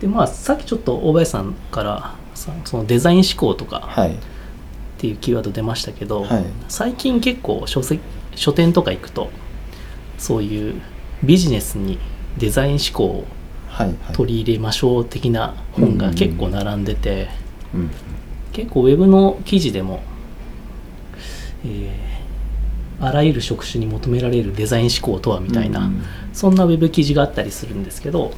[0.01, 4.15] でまあさっきちょっと大林さんからさそのデザイン思考とかはい
[5.05, 6.45] っていうキーワード出ましたけど、はい。
[6.67, 8.01] 最近結構書籍
[8.35, 9.29] 書店とか行くと
[10.17, 10.81] そういう
[11.23, 11.99] ビジネスに
[12.37, 13.25] デザイン思考を。
[14.13, 17.27] 取り入れましょう的な本が結構並んでて、
[17.73, 17.91] うん。
[18.53, 20.01] 結構ウェブの記事でも、
[21.65, 22.15] えー
[23.01, 26.01] あらゆる職種に求められるデザイン思考とはみたいな、うん。
[26.31, 28.31] そんなウェブ記事があったりするんですけど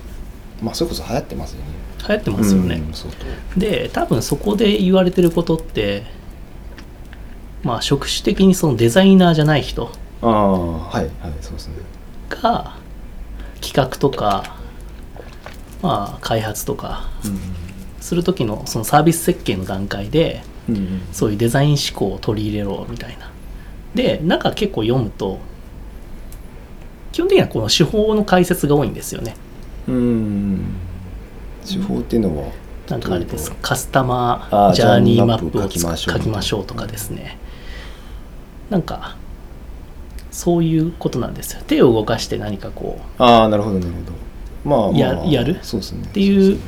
[0.63, 1.65] まあそれこそ流行ってますよね。
[2.08, 3.13] 流行ってますよね、うん相
[3.58, 6.03] で多分そこで言われてることって
[7.63, 9.91] まあ職種的にそのデザイナーじゃない人
[10.22, 10.30] 当。
[10.30, 11.74] ああはいはいそうですね。
[12.30, 12.76] が
[13.62, 14.56] 企画とか
[15.82, 17.10] まあ開発とか
[18.00, 21.02] する時のそのサービス設計の段階でうんうん。
[21.12, 23.32] そういうデザイン思考を取り入れろみたいな。
[23.96, 25.39] で中結構読むと
[27.12, 29.36] 基本的にはこの手法の解説が多いんですよね。
[29.88, 30.76] うん
[31.65, 32.52] 手法っていうのは
[32.89, 33.52] なんかあれです。
[33.62, 35.96] カスタマあーージャーニーマップを書きま
[36.41, 37.38] しょうとかですね
[38.69, 39.15] なんか
[40.32, 41.62] そういうことなんですよ。
[41.67, 43.23] 手を動かして何かこう。
[43.23, 44.12] ああなるほどなるほど。
[44.69, 45.60] まあまあややる？
[45.62, 46.03] そうですね。
[46.03, 46.60] っていう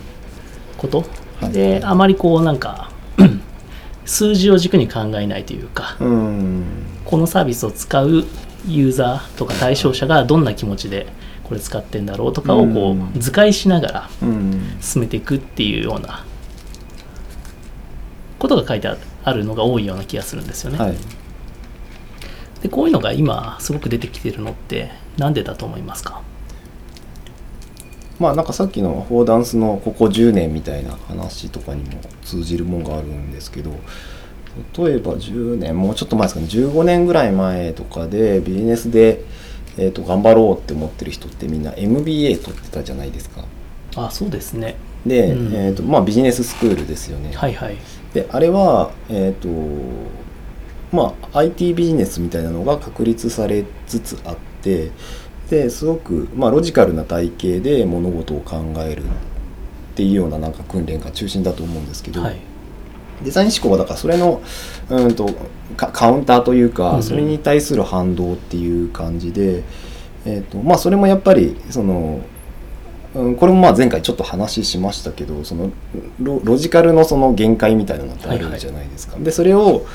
[0.78, 1.04] こと？
[1.42, 1.52] はい。
[1.52, 2.92] であまりこうなんか
[4.06, 8.24] 数字を軸に考えないというかこのサービスを使う
[8.68, 11.08] ユーザーとか対象者がどんな気持ちで
[11.44, 14.78] これ使ってんだろうとかをこう図解しながらうん。
[14.82, 16.26] 進めていくっていうような
[18.40, 20.78] ことが書いてあるあるのが多いような気がするんですよね。
[20.80, 20.96] はい。
[22.62, 26.22] でこういうのが今すごく出てきてるのってなんでだと思いますか？
[28.20, 33.72] まあなんかさっきのフォーダンスのここ10年みたいな話とかにも通じるもんがあるんですけど
[34.78, 39.24] 例えば10年もうちょっと前ですかね15年ぐらい前とかでビジネスで、
[39.78, 43.46] えー、と頑張ろうって思ってる人ってみんな MBA 取ってたじゃないですか。
[43.96, 44.76] あそうですね。
[45.06, 47.32] で、うんえーとまあ、ビジネススクールですよね。
[47.34, 47.78] はいはい。
[48.14, 49.48] であれはえっ、と
[50.92, 54.92] まあ IT ビジネスみたいなのが確立されつつあって
[55.50, 59.06] ですごく、まあ、ロジカルな体系で物事を考えるっ
[59.96, 62.38] ていうようななんか訓練が中心だと思うんですけど、はい。
[63.24, 64.42] デザイン思考はだからそれの
[64.90, 65.30] うんと
[65.76, 69.64] カカウンターというか、それに対する反動っていう感じで、
[70.26, 72.22] えーとまあ、それもやっぱりその、
[73.16, 75.72] うん、これもまあ前回ちょっと話しましたけどその
[76.22, 79.18] ロロジカルのその限界みたいなのってあるじゃないですか。
[79.18, 79.86] でそれを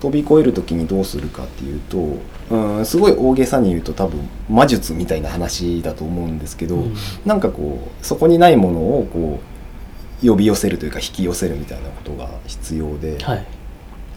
[0.00, 2.16] 飛び越える時にどうするかっていうと、
[2.50, 9.40] うん、すごい大げさに言うと多分魔術みたいな話だと思うんですけど、うんなんかこうそこにないものをこ
[10.22, 13.46] う呼び寄せるというか引き寄せるみたいなことが必要で、はい。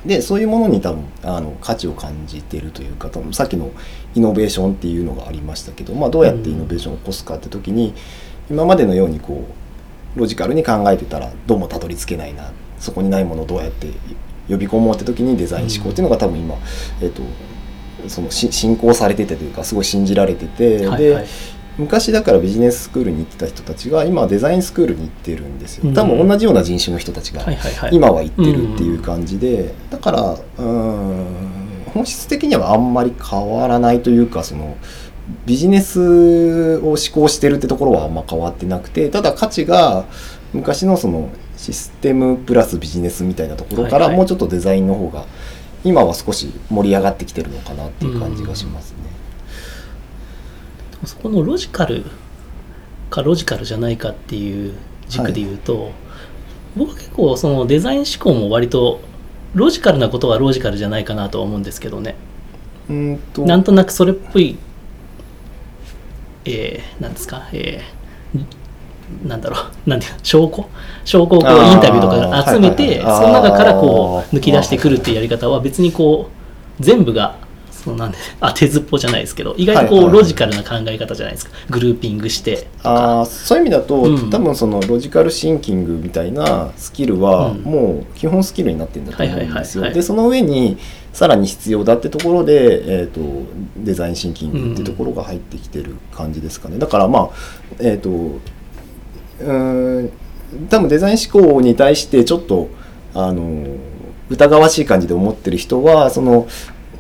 [0.06, 3.72] でそういうものに多分あの価値を感じてるというか多分さっきの
[4.16, 7.94] イノベーションっていうのがありましたけど、まあ、どうやってイノベーションを起こすかって時に、
[8.50, 9.48] 今までのようにこ
[10.16, 13.88] うロジカルに考えてたらどうもたどり着けないなそこにないものをどうやって
[14.50, 16.56] 呼び込もうって時にデザイン思考っていうのが多分今、
[17.02, 17.22] えっと
[18.08, 21.26] そのし進行されててというかすごい信じられてて、で、はいはい。
[21.78, 27.44] 昔だからビジネススクールに行ってた人たちが今デザインスクールに行ってるんですようん多分同じような人種の人たちが。
[27.92, 34.78] 今は行ってるっていう感じでだからうーん本質的にはあんまり変わらないというかその
[35.46, 40.06] ビジネスを志向してるってところはあんま変わってなくてただ価値が
[40.54, 41.30] 昔のその
[41.64, 44.12] システムプラスビジネスみたいなところかはいはい。
[44.12, 45.26] らもうちょっとデザインの方が
[45.86, 48.98] 今は少し盛り上がってきてるのかなっていう感じがしますね。
[51.06, 52.04] そこのロジカル
[53.10, 54.74] かロジカルじゃないかっていう
[55.08, 55.92] 軸で言うと、
[56.76, 59.00] 僕は結構そのデザイン思考も割と
[59.54, 62.16] ロジカルなことはロジカルじゃないかなとは思うんですけどね。
[62.90, 63.46] うーんと。
[63.46, 64.58] なんとなくそれっぽい
[66.44, 68.46] えー、なんですかえー
[69.26, 70.70] なんだろうなんていうの証拠？
[71.06, 76.30] 証拠をこうインタビューとか集めて、その中からこう抜き出してくるっていうやり方は別にこ
[76.80, 77.38] う全部が
[77.72, 84.30] そのなんで当てずっぽじゃないですけど意外とこうロジカルな考え方じゃないですか、グルーピングしてあーそういう意味だと、うん。
[84.30, 87.62] 多分そのロジカルシンキングみたいなスキルはうん。
[87.64, 89.52] もう基本スキルになってるんだと思うんですよ。
[89.52, 89.94] はいはいはいはい。
[89.94, 90.78] でその上に
[91.12, 93.20] さらに必要だってところで、えー、と
[93.78, 96.80] デザインシンキングってところが入ってきてる感じですかね。
[96.80, 97.30] だからまあ
[97.82, 98.40] えっ、と
[99.44, 100.12] うーん
[100.70, 102.70] 多分デザイン思考に対してちょっと
[103.14, 103.66] あの
[104.30, 106.48] 疑わしい感じで思ってる人はその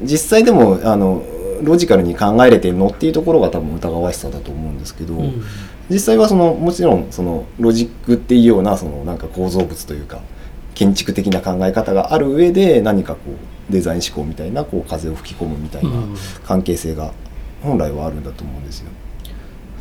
[0.01, 1.23] 実際でもあの
[1.61, 5.43] ロジカルに考えれてるのっていうところが多分疑わしさだと思うんですけど、うん
[5.89, 10.21] 実際はそのもちろんそのロジックっていうようなそのなんか構造物というか
[10.73, 13.19] 建築的な考え方がある上で何かこ
[13.69, 17.11] うデザイン思考みたいなこう風を吹き込むみたいなうん関係性が
[17.61, 18.91] 本来はあるんだと思うんですよ。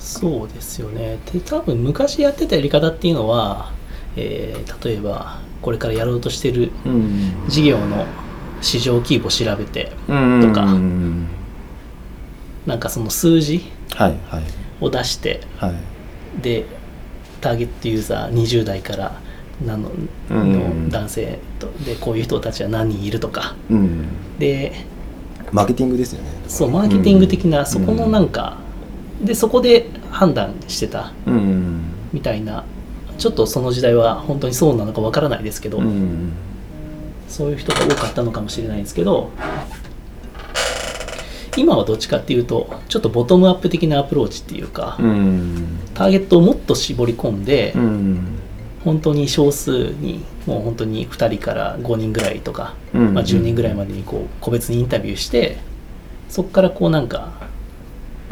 [0.02, 1.18] そうですよね。
[1.32, 3.72] で多分昔やってたやり方っていうのは、
[4.16, 7.32] えー例えばこれからやろうとしてるうん。
[7.48, 8.04] 事業の
[8.60, 10.66] 市場規模を調べてととか
[12.66, 14.42] なんかその数字はいはい。
[14.80, 16.42] を出してはい。
[16.42, 16.66] で
[17.40, 19.20] ターゲットユーザー20代から
[19.64, 19.90] なの
[20.30, 23.54] うんの男性とでこういう人たちは何人いるとか。
[23.70, 24.06] うん。
[24.38, 24.72] で
[25.52, 26.30] マーケティングですよね。
[26.48, 28.56] そうマーケティング的なそこのなんか、か
[29.22, 31.12] でそこで判断してた
[32.12, 32.64] みたいな。
[33.18, 36.32] ちょっとその時代は本当にそうなのかわからないですけど、うん。
[37.28, 39.30] そういう人が多かったのかもしれないですけど
[41.56, 45.78] 今はどっちかっていうとちょっとボトムアップ的なアプローチっていうか、うん。
[45.94, 48.40] ターゲットをもっと絞り込んで、うん。
[48.84, 53.14] 本当に少数にもう本当に2人から5人ぐらいとか、うん。
[53.14, 55.58] まあ、10人ぐらいまでにこう個別にインタビューして
[56.28, 57.51] そこからこうなんかうん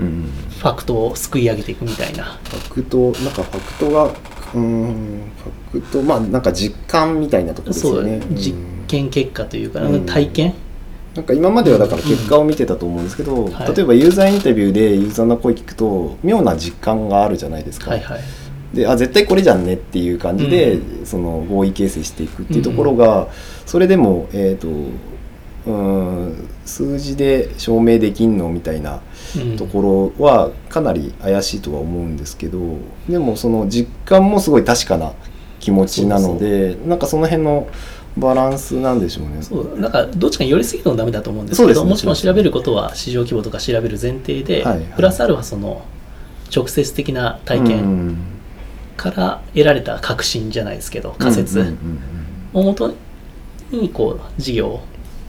[0.00, 2.24] ファクトをすくい上げていくみたいな。
[2.24, 5.32] ファクトなんかファクトがうーん
[5.72, 8.20] ファクトまあなんか実感みたいなところですよね。
[8.32, 8.84] 実うん。
[8.86, 10.06] 験結果というか、うん。
[10.06, 10.54] 体験？
[11.14, 13.74] なんか今まではだから結果を見てたと思うんですけど、はい。
[13.74, 17.90] 例えばユーザーインタビューでユーザーの声聞くと妙な実感があるじゃないですか。
[17.90, 18.20] はいはい。
[18.74, 23.26] であ絶対これじゃんねっていう感じで、うその合意形成していくっていうところが、
[23.66, 24.68] それでも、えー、と
[25.72, 29.00] うーん数字で証明できんのみたいな
[29.36, 29.56] うん。
[29.56, 32.58] ところはかなり怪しいとは思うんですけど
[33.08, 35.12] でもその実感もすごい確かな
[35.60, 37.68] 気持ちなのでなんかその辺の
[38.16, 39.40] バランスなんでしょうね。
[39.40, 41.90] そうなんかどっちかに寄りすぎるのもダメだと思うんですけどね。
[41.90, 44.84] もちろん調べることは市場規模とか調べる前提で、はいはい。
[44.96, 45.82] プラスアルファその
[46.54, 48.16] 直接的な体う験ん。
[48.96, 51.74] から得られた確信じゃないですけど仮説
[52.52, 52.92] をもと
[53.70, 54.80] にこう事業を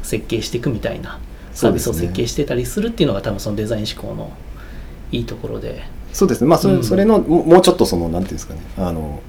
[0.04, 1.20] 設計していくみたいな
[1.54, 4.32] サービスを設計してたりするっていうのが多分そのデザイン思考の
[5.12, 5.84] いいところで。
[6.14, 6.48] そうですね。
[6.48, 6.84] まあそれ,、うん。
[6.84, 8.62] それのももうちょっとそのなんていうんですかね。
[8.78, 9.22] あの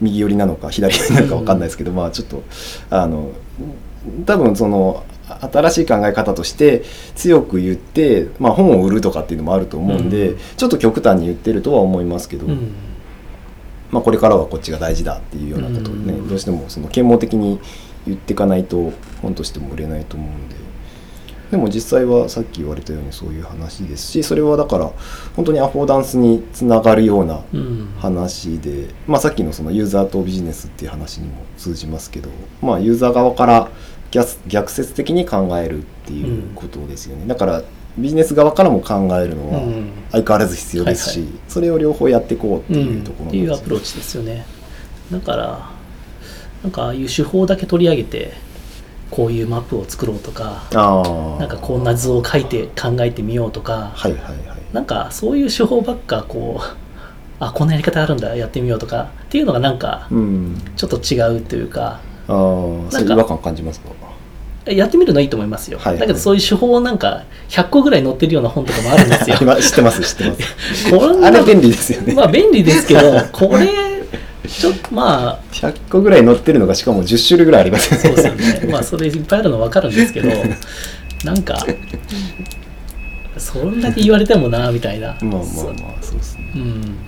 [0.00, 2.42] 右寄りなのか左寄りなのかわかんないですけど、まあちょっと
[2.90, 3.32] あの
[4.24, 5.04] 多分その
[5.40, 6.82] 新しい考え方として
[7.14, 10.38] 強く言って、まあ、本を売るとかっていうのもあると思うんで、うん。
[10.56, 12.72] ちょっと極端に言ってるとは思いますけど、うん。
[13.90, 16.28] まあ、これからはこっちが大事だっていうようなことをね、うん。
[16.28, 17.60] どうしてもその啓蒙的に
[18.06, 20.56] 言っていかないと本としても売れないと思うんで。
[21.50, 24.92] でも実際はさっき言われたようにそういう話ですしそれはだから
[25.34, 27.88] 本当にアフォーダンスにつながるようなうん。
[27.98, 32.30] 話で、まあ、さっきのそのユーザーとビジネスっていう話にも通じますけど、
[32.62, 33.68] まあ、ユーザー側から
[34.12, 37.62] 逆逆説的に考えるっていうことですよね、だから
[37.98, 39.90] ビジネス側からも考えるのはうん。
[40.12, 44.46] 相変わらず必要ですし、それを両方やっていこうっていうところっていうアプローチですよね。
[45.10, 45.70] だから
[46.62, 48.32] なんかああいう手法だけ取り上げて
[49.10, 51.02] こういうマップを作ろうとかあ
[51.36, 54.36] あなんかこんな図を書いて考えてみようとかはいはいはい。
[54.72, 56.76] なんかそういう手法ばっかこう
[57.40, 60.62] あこんなやり方あるんだやってみようとかっていうのがなんかうん。
[60.76, 62.36] ちょっと違うというかああ
[62.90, 63.90] そういう違和感感じますか？
[64.66, 66.00] やってみるのはいいと思いますよ、はいはい。
[66.00, 69.36] だけどそういう手法なんか100個ぐらい載ってるような本とかもあるんですよ。
[69.40, 70.90] 今知ってます知ってます。
[70.92, 73.00] こんなあれ便利ですよね、まあ便利ですけど
[73.32, 73.66] これ
[74.50, 75.40] ちょっとまあ。
[75.52, 78.22] 100個ぐらい載ってるのがしかも10種類ぐらいありますよね。
[78.22, 78.72] そうですよね。
[78.72, 80.28] まあそれいっぱいあるの分かるんですけど、
[81.24, 81.64] なんか、
[83.38, 85.08] そんだけ言われてもな、みたいな。
[85.08, 85.42] まあまあまあ
[86.00, 86.52] そうですね。
[86.56, 86.98] うん。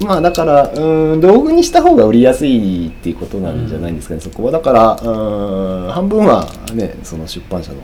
[0.00, 4.52] まあだからうん道具にした方が売りやすいっていうことなんじゃないんですかね、そこは。
[4.52, 7.78] だからうん半分はねその出版社の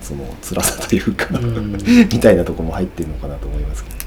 [0.00, 1.72] その辛さというか、うん。
[2.10, 3.98] みたいなところも入ってるのかなと思いますけど。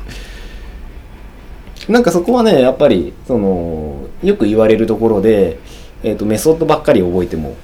[1.93, 5.60] なんかそこはねやっぱりそのよく言われるところで、
[6.04, 7.56] えー、とメソッドばっかり覚えても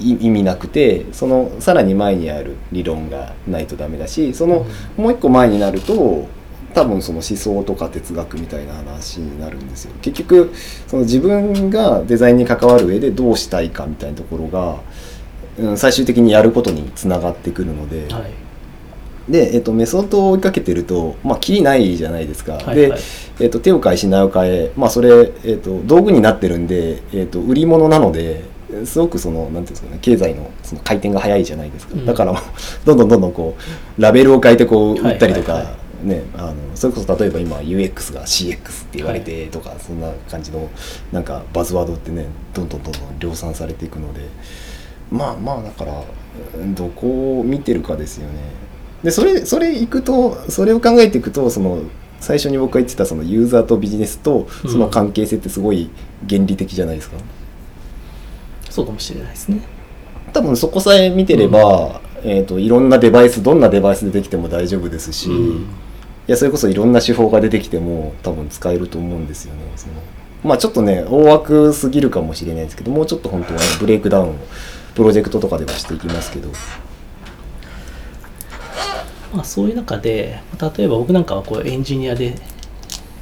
[0.00, 6.28] い意味なくてそのさらに前にある理論がないとダメだしその、もう一個前になると
[6.74, 10.52] 多分その思想とか哲学みたいな話になるんですよ結局
[10.88, 14.80] その自分がデザインに関わる上でどうしたいかみたいなところが、
[15.58, 18.43] うん、最終的にやることにつながってくるので、はい。
[19.28, 22.54] で、えっと、メソッドを追いかけてると、まあ、きりないじゃないですか。
[22.54, 22.76] はいはい。
[22.76, 22.94] で、
[23.40, 28.44] えっと、手を変え品を変え、まあ、それ、えっと、道具になってるんで、えっと、売り物なので
[28.84, 32.06] すごくそのなんていうんですかね経済のその回転が早いじゃないですか、うん。
[32.06, 32.34] だから
[32.84, 33.56] どんどんどんどんこ
[33.98, 38.58] うラベルを変えてこう売ったりとか、はいはいはね、あのそれこそ例えば今 UX が CX っ
[38.90, 40.68] て言われてとか、そんな感じの
[41.12, 44.20] なんかバズワードってねどんどんどんどん量産されていくので
[45.10, 46.02] まあまあだから
[46.58, 48.63] うんどこを見てるかですよね。
[49.04, 51.82] でそれそれいくとそれを考えていくとその
[52.20, 55.90] 最初に僕が言ってたそのユーザーとビジネスとその関係性ってすごい
[56.28, 57.18] 原理的じゃないですか。
[58.70, 59.62] そうかもしれないですね
[60.32, 65.66] 多分そこさえ見てれば、えー、といろんなデバイスどんなデバイスでできても大丈夫ですし、うん
[66.26, 69.60] いやそれこそいろんな手法が出てきても多分使えると思うんですよね。
[69.76, 69.92] その
[70.42, 74.34] まあちょっとね大枠すぎるかもしれないですけどもうちょっと本当は、ね、ブレイクダウンを
[74.94, 76.48] プロジェクトとかではしていきますけど。
[79.34, 80.40] まあ、そういう中で
[80.76, 82.36] 例えば僕なんかはこうエンジニアで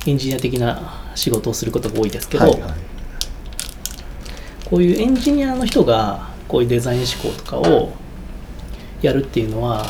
[0.06, 2.72] エンジニア的な仕事をすることが多いですけど、はいはい。
[4.68, 7.92] こういうエンジニアの人がこういうデザイン思考とかを
[9.00, 9.86] やるっていうのは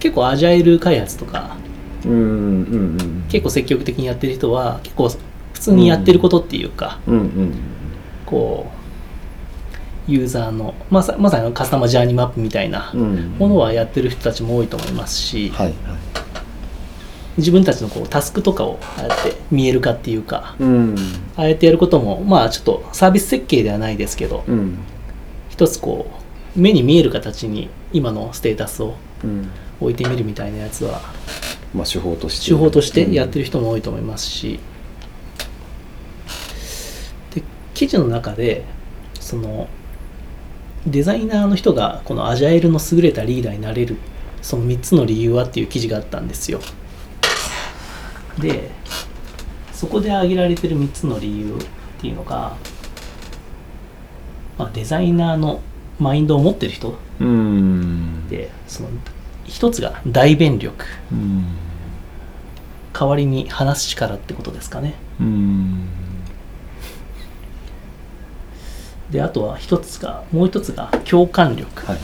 [0.00, 1.56] 結構アジャイル開発とか
[2.04, 7.54] うんうんうん結構積極的にやってる人は結構普通にやってることっていうか、うんうん。
[8.24, 8.77] こう
[10.08, 13.36] ユーザーのまさまさにカスタマージャーニーマップみたいなうん。
[13.38, 15.74] ものはやってる人たちも多いと思いますし、はいはい。
[17.36, 20.96] 自分たちのこうタスクとかをああやって見えるかっていうかうん。
[21.36, 24.78] ああやってやることもまあちょっとサービス設計ではないですけどうん。
[25.50, 26.10] 一つこ
[26.56, 29.50] う目に見える形に今のステータスをうん。
[29.80, 31.00] 置いてみるみたいなやつは
[31.74, 32.46] まあ手法として。
[32.48, 34.58] 手法としてやってる人も多いと思いますし
[37.34, 37.42] で
[37.74, 38.64] 記事の中で
[39.20, 39.68] その
[40.86, 43.96] デザイナーの人がこのアジャイルの優れたリーダーになれる
[44.42, 46.60] その3つの理由はっていう記事があったんですよ。
[48.38, 48.70] で
[49.72, 52.56] そこで挙げられてる3つの理由っていうのが、
[54.56, 55.60] まあ、デザイナーの
[55.98, 58.28] マインドを持ってる人うん。
[58.28, 58.88] でその
[59.44, 60.84] 一つが代弁力。
[61.12, 61.44] うん。
[62.92, 64.94] 代わりに話す力ってことですかね。
[65.20, 65.88] うん
[69.10, 71.98] であとは一つがもう一つが共感力、はい。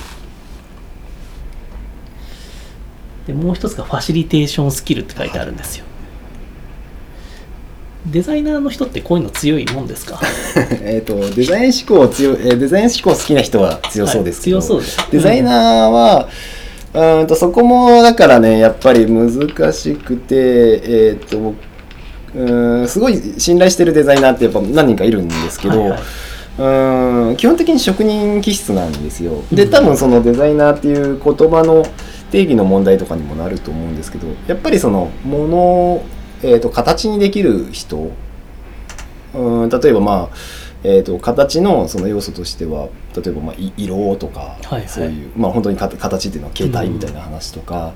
[3.27, 5.85] でもう一つがファシリテーションスキルって書いてあるんですよ、
[8.07, 10.21] デザイナーの人ってこういうの強いもんですか？
[10.83, 14.99] えっとデザイン思考強デザイン思考好きな人は強そうですけど、はい強そうです。
[15.11, 16.29] デザイナーは、
[16.93, 19.33] うーんとそこもだからねやっぱり難
[19.73, 26.01] しくてえっ、とうーんすごい信頼してるデザイナーってやっぱ何人かいるんですけど、はいはい
[26.59, 29.43] うーん基本的に職人気質なんですよ。
[29.53, 29.71] でうん。
[29.71, 31.85] 多分そのデザイナーっていう言葉の
[32.31, 36.05] 定義の問題とかにもなると思うんですけどやっぱりそのものを、
[36.43, 38.11] えー、と形にできる人
[39.35, 40.37] うん例えばまあ、
[40.83, 44.89] えー、と形のその要素としては例えばまあい色とか、はいはい。
[44.89, 47.95] そういう、まあ、本当にか形っていうのは形態みたいな話とか、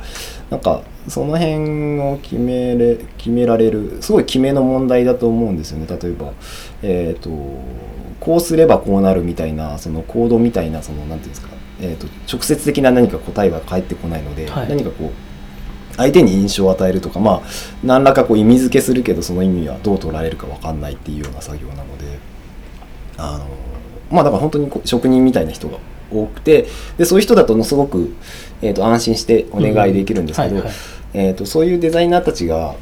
[0.51, 5.87] なんかその辺を決めれ決められるすごい決めの問題だと思うんですよね。
[5.89, 6.33] 例えば、
[6.83, 7.31] えー、と
[8.21, 11.49] こうすればこうなるみたいなそのコードみたいなそのなんていうんですか、
[11.81, 14.69] えー、と直接的な何か答えが返ってこないので、はい。
[14.69, 15.13] 何かこう
[15.97, 17.43] 相手に印象を与えるとかまあ
[17.83, 22.19] 何らかこう意味付けするけどその意味はどう取られるか分かんないっていうような作業なので
[23.17, 23.47] あの
[24.11, 25.79] まあだから本当に職人みたいな人が
[26.11, 28.15] 多くてでそういう人だとすごく、
[28.63, 30.73] えー、と安心してお願いできるんですけど、はいはい。
[31.15, 32.77] えー、とそういうデザイナーたちが、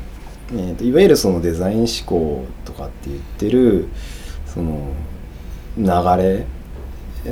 [0.53, 3.89] えー、といわゆるそのデザイン思考とかって言ってる
[4.47, 4.93] その
[5.77, 5.87] 流
[6.23, 6.47] れ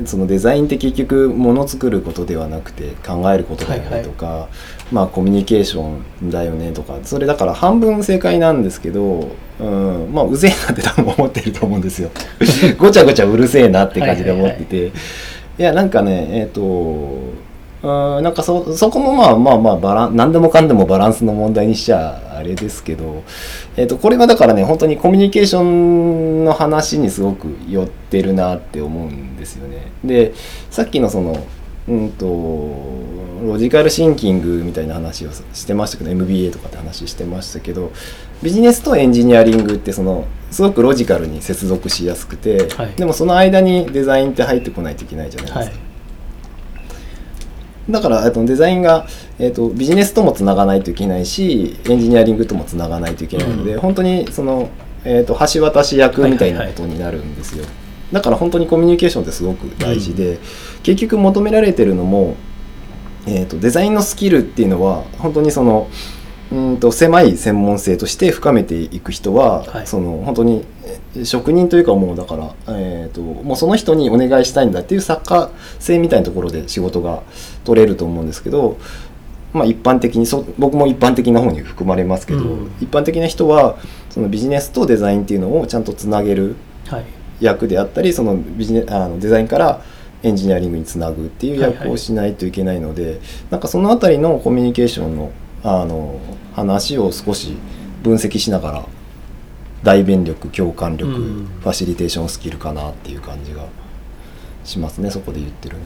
[0.06, 4.48] そのデザインって結局もの作ることではなくて考えることだよねとか、
[4.90, 9.30] まあコミュニケーションだよねとかそれだから半分正解なんですけど、
[9.60, 12.10] うん、まあうぜえなって多分思ってると思うんですよ。
[12.76, 14.92] ごちゃごちゃうるせえなって感じで思ってて、い
[15.58, 16.60] やなんかねえっ、と
[17.84, 23.22] うんなんかそそこもまあまあまあバラン何でもかんでもバランスの問題にしちゃあれですけど、
[23.76, 29.92] えー、とこれはだからね本当にコミュニケーションの話にすごく寄ってるなって思うんですよね。
[30.02, 30.32] で
[30.70, 31.46] さっきのその
[31.86, 32.26] うんと
[33.46, 37.92] ロジカルシンキングみたいな話をしてましたけど MBA とかって話してましたけど
[38.42, 45.60] ビジネスとエンジニアリングってそのすごくロジカルに接続しやすくて、はいでもその間にデザインって入ってこないといけないじゃないですか。
[45.60, 45.83] はい
[47.88, 49.06] だからえっとデザインが、
[49.38, 53.80] えっとビジネスともつながないといけないしエンジニアリングともつながないといけないので、うん。
[53.80, 54.70] 本当にその、
[55.04, 57.64] えっと橋渡し役みたいなことになるんですよ、
[58.12, 60.38] だから本当にコミュニケーションってすごく大事で、
[60.82, 62.36] 結局求められてるのも
[63.26, 65.88] えー、とデザインのスキルっていうのは本当にその
[66.54, 69.86] うんと狭い専門性として深めていく人は、はい。
[69.86, 70.64] その本当に
[71.16, 75.50] え職人というかもうだから、えー、ともうその人にお願いしたいんだっていう作家
[75.80, 77.22] 性みたいなところで仕事が
[77.64, 78.78] 取れると思うんですけど、
[79.52, 82.72] まあ、一般的にそ僕も一般的な方に含まれますけど、うん。
[82.80, 83.76] 一般的な人は
[84.10, 87.04] そのビジネスとデザインっていうのをちゃんとつなげるはい。
[87.40, 89.82] 役であったりそのビジネあのデザインから
[90.22, 95.32] エンジニアリングにつなぐっていう役をしないといけないので、なんかそのあたりのコミュニケーションの
[95.62, 96.18] あの
[96.54, 97.56] 話を少し
[98.02, 98.86] 分析しながら
[99.82, 101.46] 代弁力共感力、うん。
[101.60, 103.66] ファシリテーションスキルかなっていう感じが
[104.64, 105.82] しますねそこで言ってるの。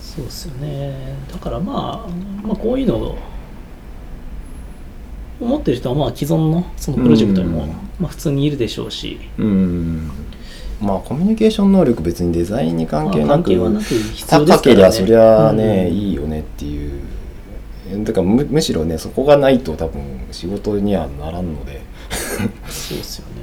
[0.00, 1.16] そうですよね。
[1.32, 3.18] だからまあ、まあ、こういうのを
[5.40, 7.68] 思ってる人はまあ既存のそのプロジェクトにもうん。
[7.98, 10.10] まあ普通にいるでしょうし、うん。
[10.80, 13.86] まあコミュニケーション能力別にデザインに関係まあなく,、関係はなく
[14.28, 15.96] 高けりゃそりゃね、うん。
[15.96, 17.00] いいよねっていう
[18.04, 21.82] だからむむしろねそこがないと多分仕事にはならんので。
[22.68, 23.42] そうですよね。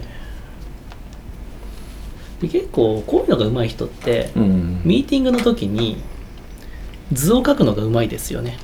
[2.41, 4.81] で結構こういうのが上手い人って、うん。
[4.85, 5.97] ミーティングの時に
[7.11, 8.57] 図を書くのが上手いですよね。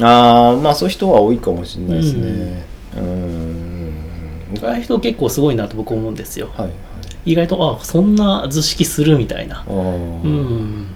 [0.00, 2.64] ああまあそういう人は多いかもしれないですね。
[2.96, 3.94] うん。
[4.62, 6.50] ああいう人結構すごいなと僕思うんですよ。
[6.54, 6.74] はいはい。
[7.32, 9.64] 意外とあそんな図式するみたいな。
[9.68, 10.86] うん。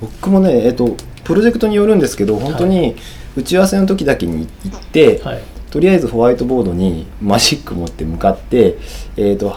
[0.00, 0.96] 僕もねえっと
[1.30, 2.96] プロジェクトによるんですけど本当に
[3.36, 5.42] 打ち合わせの時だけに行って、はい。
[5.70, 8.76] とりあえずホワイトボードにマジック持って向かって、
[9.16, 9.56] えー、と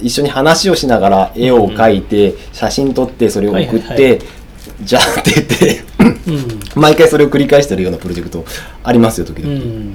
[0.00, 4.20] 一緒に話をしながら絵を描いて、写真撮ってそれを送って、
[4.82, 5.84] じゃあって言って
[6.26, 6.82] うん。
[6.82, 8.44] 毎回それを繰り返してるようなプロジェクト
[8.82, 9.94] ありますよ時う々、ん。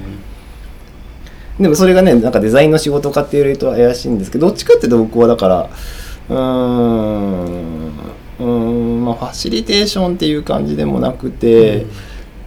[1.60, 5.70] でもそれがねなんかデザインの仕事かっていうと怪しいんですけどどっちかっていうと僕はだから
[6.30, 7.92] うーん
[8.40, 11.86] うーんまあファシリテーションっていう感じでもなくて、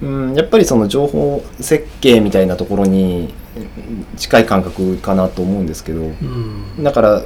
[0.02, 6.84] うん、やっぱりその情報設計みたいなところにうん近い感覚かなと思うんですけどうん。
[6.84, 7.24] だから、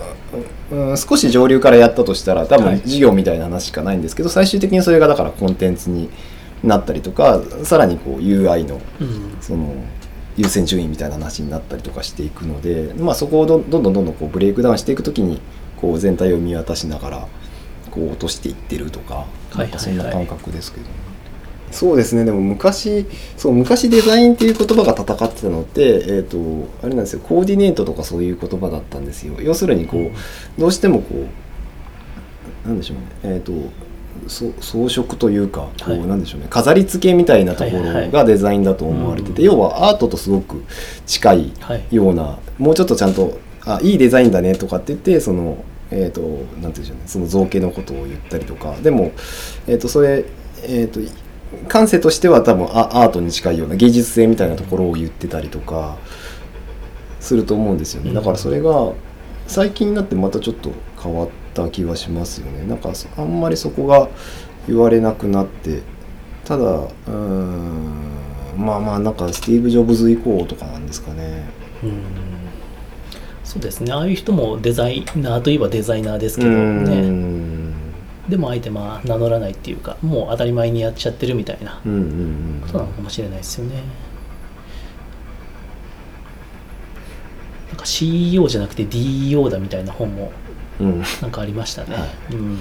[0.72, 2.78] うん、少し上流からやったとしたら多はい。
[2.78, 6.10] 分事業みたいな話しかないんですけど、最終的にそれがだからコンテンツに
[6.64, 9.38] なったりとかさらにこう UI のうん。
[9.42, 9.74] その
[10.38, 15.42] 優先順位みたいな話になったりとかしていくので、まあ、そこをどどんどんどんどんこうブレイクダウンしていくときに
[15.78, 17.28] こう全体を見渡しながら
[17.98, 19.26] こう落としていってるとか
[19.56, 20.86] いなんかそんな感覚ですけど、
[21.72, 22.26] そうですね。
[22.26, 27.22] でも昔そう昔デザインっていう言葉が戦ってたのって、えー、とあれなんですよ。
[27.22, 29.34] コーディネートとかそういう言葉だったんですよ。
[29.42, 31.26] 要するにこうどうしてもこ
[32.66, 33.36] うなんでしょうね。
[33.36, 33.52] えっ、と
[34.28, 36.08] そ装飾というかこう、はい。
[36.08, 36.48] なんでしょうね。
[36.50, 38.06] 飾り付けみたいなとこはいはい。
[38.06, 40.64] ろがデザインだと思われてて、うん要はアートとすごく
[41.06, 45.58] 近いはいようなもうちょっとちゃんとあいいデザインだねとかって言ってその
[45.92, 47.04] えっ、となんて言うんでしょうね。
[47.06, 48.76] その造形のことを言ったりとか。
[48.82, 49.12] でも
[49.68, 50.26] えっ、とそれ
[50.64, 51.00] えっ、と
[51.68, 55.98] 感性としては多分アアートに近いような芸術性みたいなところを言ってたりとか
[57.20, 58.14] すると思うんですよね。
[58.14, 58.92] だからそれが
[59.48, 60.72] 最近になってまたちょっと
[61.02, 62.66] 変わった気はしますよね。
[62.68, 64.10] なんかそあんまりそこが
[64.68, 65.82] 言われなくなって
[66.44, 68.18] ただうーん
[68.58, 71.46] まあまあなんかスティーブ・ジョブズ以降とかなんですかね。
[71.84, 72.37] うん
[73.48, 73.94] そうですね。
[73.94, 77.74] ああいう人もデザイナーといえばデザイナーですけどね。
[78.28, 81.96] でもあえてまあ名乗らないっていうかもう当たり前にやっちゃってるみたいなうんう
[82.58, 83.84] んことなのかもしれないですよね。
[87.70, 90.34] なんか CEO じゃなくて DEO だみたいな本も
[90.82, 90.88] うん。
[90.88, 92.58] うんなんかありましたね、はうん。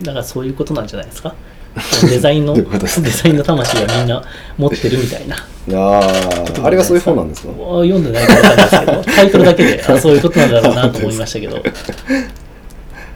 [0.00, 1.34] だからそういうことなんじゃないですか
[2.08, 4.22] デザインのデザインの魂はみんな
[4.58, 5.36] 持ってるみたいな。
[5.72, 6.00] あ
[6.62, 7.50] ああれがそういう本なんですか？
[7.50, 9.02] あ読んでないからですけど。
[9.14, 11.62] タイトルだけであそういうことなんだろうなと思いましたけど。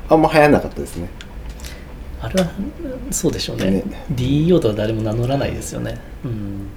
[0.08, 1.08] あんま流行んなかったですね。
[2.22, 2.48] あれは
[3.10, 3.70] そうでしょうね。
[3.70, 3.82] ね。
[4.14, 5.98] DEO とは誰も名乗らないですよね。
[6.24, 6.68] うん。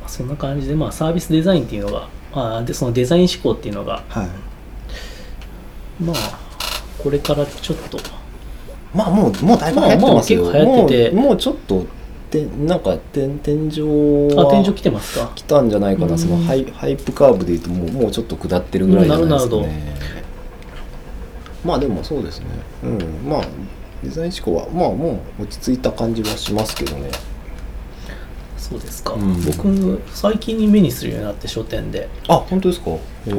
[0.00, 4.28] まあそんな感じで、まあ、サービスデザインっていうのがあーでそのデザイン思考っていうのがはい。
[6.02, 6.16] まあ
[6.98, 7.98] これからちょっと。
[8.94, 11.16] まあもうもうだいぶ流行ってますよ、まあまあ結構流行ってて。
[11.16, 11.86] もうもうちょっと
[12.30, 13.80] てなんか天天井
[14.34, 15.32] はあ天井来てますか？
[15.34, 16.18] 来たんじゃないかうなん。
[16.18, 19.96] そのハイハイプカーブでいうともうもうちょっと下ってるぐらいじゃないですかね。
[21.64, 22.46] まあでもそうですね。
[22.84, 22.98] うん。
[23.28, 23.44] まあ
[24.02, 27.10] デザイン思考はまあもう落ち着いた感じはしますけどね
[28.72, 29.44] そうですか、うん。
[29.44, 32.08] 僕最近に目にするようになって書店で。
[32.28, 32.90] あ本当ですか？
[33.24, 33.30] す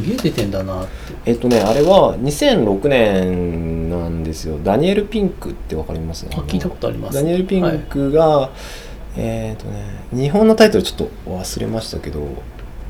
[0.00, 0.90] げえ出てんだなって。
[1.26, 4.58] えっとねあれは2006年なんですよ。
[4.62, 6.26] ダニエル・ピンクってわかります？
[6.30, 7.14] あ聞いたことあります。
[7.14, 8.50] ダニエル・ピンクが、
[9.16, 12.26] えっ、とね日本のタイトルちょっと忘れましたけど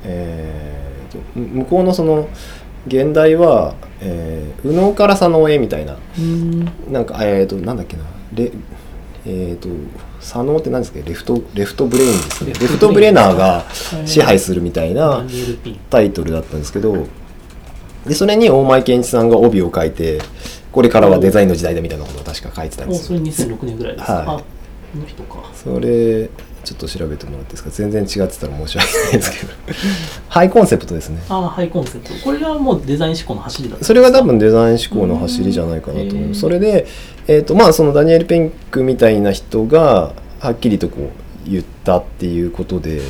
[0.04, 2.28] えーとむ向こうのその
[2.86, 5.96] 現代は、えー右脳から左脳へみたいな。
[6.18, 6.64] うん。
[6.90, 8.04] なんかえっ、となんだっけな。
[8.34, 8.50] レ
[9.26, 9.68] えっ、と
[10.24, 11.00] 左脳って何ですか？
[11.04, 12.52] left left brain ですね。
[12.54, 13.64] left brainer が
[14.06, 15.24] 支配するみたいな
[15.90, 17.06] タイトルだったんですけど
[18.06, 20.20] でそれに大前健一さんが帯を書いて
[20.72, 24.06] これからはデザインの時代だみたいなことを確か書いてたんおそれですよ2006年ぐらいです。
[24.06, 24.26] か、はい。
[24.26, 24.44] あこ
[24.98, 25.50] の人か。
[25.54, 26.30] それ
[26.64, 27.70] ちょっと調べてもらっていいですか？
[27.70, 29.52] 全然違ってたら申し訳ないですけど。
[30.28, 31.20] ハイコンセプトですね。
[31.28, 32.14] ああハイコンセプト。
[32.24, 36.30] これがもうデザイン思考の走りだそれが多分デザイン思考の走りじゃないかなと思うん。
[36.32, 36.86] うそれで、
[37.28, 41.10] えーとまあ、そのダニエル・ペンクみたいな人がはっきりとこ
[41.46, 42.96] う言ったっていうことで。
[42.96, 43.02] うん。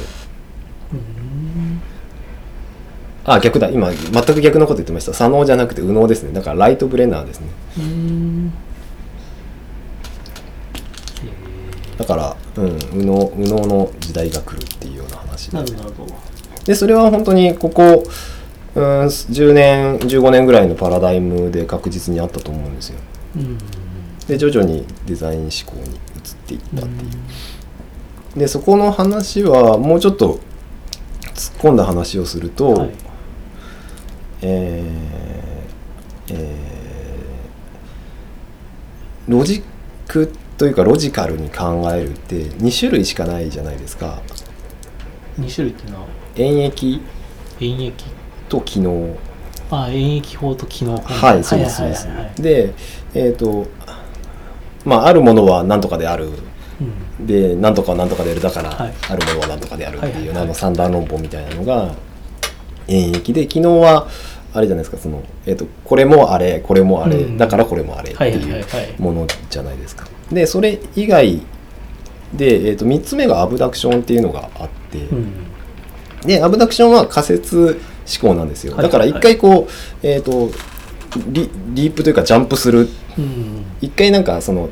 [3.27, 3.71] あ逆だ。
[3.71, 5.15] 今全く逆のこと言ってました。
[5.15, 6.33] 左脳じゃなくて右脳ですね。
[6.33, 7.47] だからライトブレナーですね
[7.79, 8.53] うん
[11.99, 15.59] だから、うん、右脳右脳の時代が来るっていうような話で。
[16.65, 18.05] でそれは本当にここ、
[18.75, 22.99] うん、10年15年ぐらいのパラダイムで確実にあったと思うんですよ。
[23.37, 23.59] うん。
[24.27, 25.99] で徐々にデザイン思考に移っ
[26.47, 27.09] ていったってい
[28.37, 28.39] う。
[28.39, 30.41] でそこの話はもうちょっと
[31.35, 32.91] 突っ込んだ話をすると、はい。
[34.43, 36.75] えーえー
[39.29, 39.63] ロジッ
[40.07, 44.23] クというかロジカルに考えるって2種類しかないじゃないですか。
[45.39, 46.07] 2種類っていうのは？
[46.37, 47.01] 演疫
[47.61, 47.93] 演疫
[48.49, 49.17] と機能。
[49.71, 52.09] あ演疫法と機能法はいそうですそうです。
[52.41, 52.75] で
[53.15, 53.67] えっ、と
[54.85, 56.29] まああるものは何とかである。
[57.19, 57.27] うん。
[57.27, 58.95] で何とかは何とかであるだから、はい。
[59.09, 61.95] あるものは何とかであるっていう、あの三段論法みたいなのが
[62.89, 64.09] 演疫で昨日は
[64.55, 67.37] あれじゃないですかその、えー、とこれもあれこれもあれ、うん。
[67.37, 68.95] だからこれもあれってはいうはい。
[69.01, 70.07] ものじゃないですか。
[70.31, 71.43] でそれ以外
[72.33, 75.33] で、えー、と3つ目がアブダクションっていうのがあって、うん。
[76.25, 77.81] でアブダクションは仮説
[78.21, 80.51] 思考なんですよ、はいだから一回こう、えー、と
[81.29, 82.89] リリープというかジャンプする。
[83.19, 83.65] うん。
[83.81, 84.71] 一回なんかその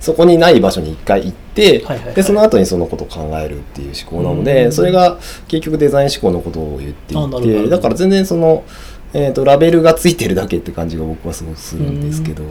[0.00, 2.14] そこにない場所に一回行って、はいはいはい。
[2.14, 4.72] でその後にそのことを考えるっていう思考なので、うん。
[4.72, 8.64] それが結局デザイン思考のことを言っていてだから全然その、
[9.14, 12.44] えー、とラベルがついてるだけって感じが僕はすごくするんですけど、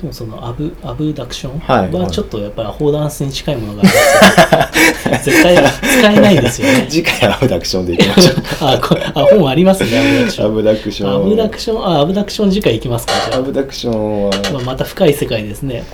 [0.00, 4.70] でもそのアブアブダクションはちょっとやっぱりアホダンスに近いものがあ
[5.04, 5.34] るんですよ。
[5.36, 5.56] 絶対
[6.00, 6.86] 使えないですよね。
[6.90, 8.34] 次回アブダクションでいきましょう。
[8.68, 9.90] あこあ本ありますね
[10.38, 11.14] アブダクション。
[11.14, 11.86] アブダクション。
[11.86, 14.30] あアブダクション次回いきますかじゃアブダクションは。
[14.34, 15.84] あ、まあ、また深い世界ですね。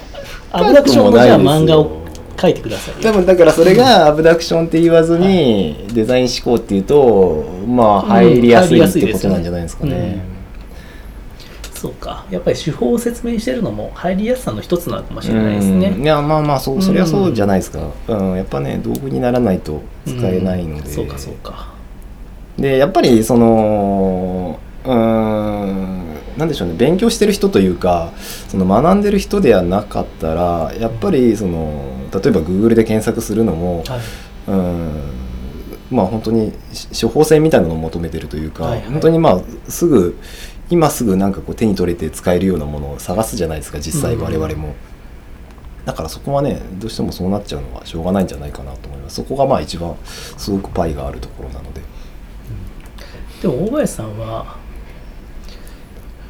[0.52, 2.03] アブダクションのじゃあ漫画を
[2.44, 3.00] 書いてくださいよ。
[3.02, 10.22] 多分だからそれがアブダクションって言わずにデザイン思考っていうとまあ入りやすいうんってことなんじゃないですかね。
[11.72, 12.24] そうか。
[12.30, 16.02] やっぱり手法を説明してるのも入りやすさの一つなのかもしれないですね、うん。
[16.02, 18.36] いやまあまあそうそりゃそうじゃないですか、うん。
[18.36, 20.94] やっぱね道具にならないと使えないので、うん。
[20.94, 21.74] そうかそうか。
[22.58, 26.03] でやっぱりそのうーん
[26.36, 28.12] なんでしょうね勉強してる人というか
[28.48, 34.00] その学んでる人ではなかったらやっぱりその例えば Google で検索するのも、はい。
[34.48, 35.24] うん
[35.90, 38.90] まあ本当にし処方箋みたいなのを求めてるというか、はいはい。
[38.90, 40.18] 本当にまあすぐ
[40.70, 44.74] 今すぐなんかこう手に取れて使えるようなものを探すじゃないですか実際うん我々も、
[45.84, 49.16] だからそこはねどうしてもそうなっちゃうのはしょうがないんじゃないかなと思います。
[49.16, 51.82] そこがまあ一番すごくパイがあるところなので。
[53.42, 54.56] でも大林さんは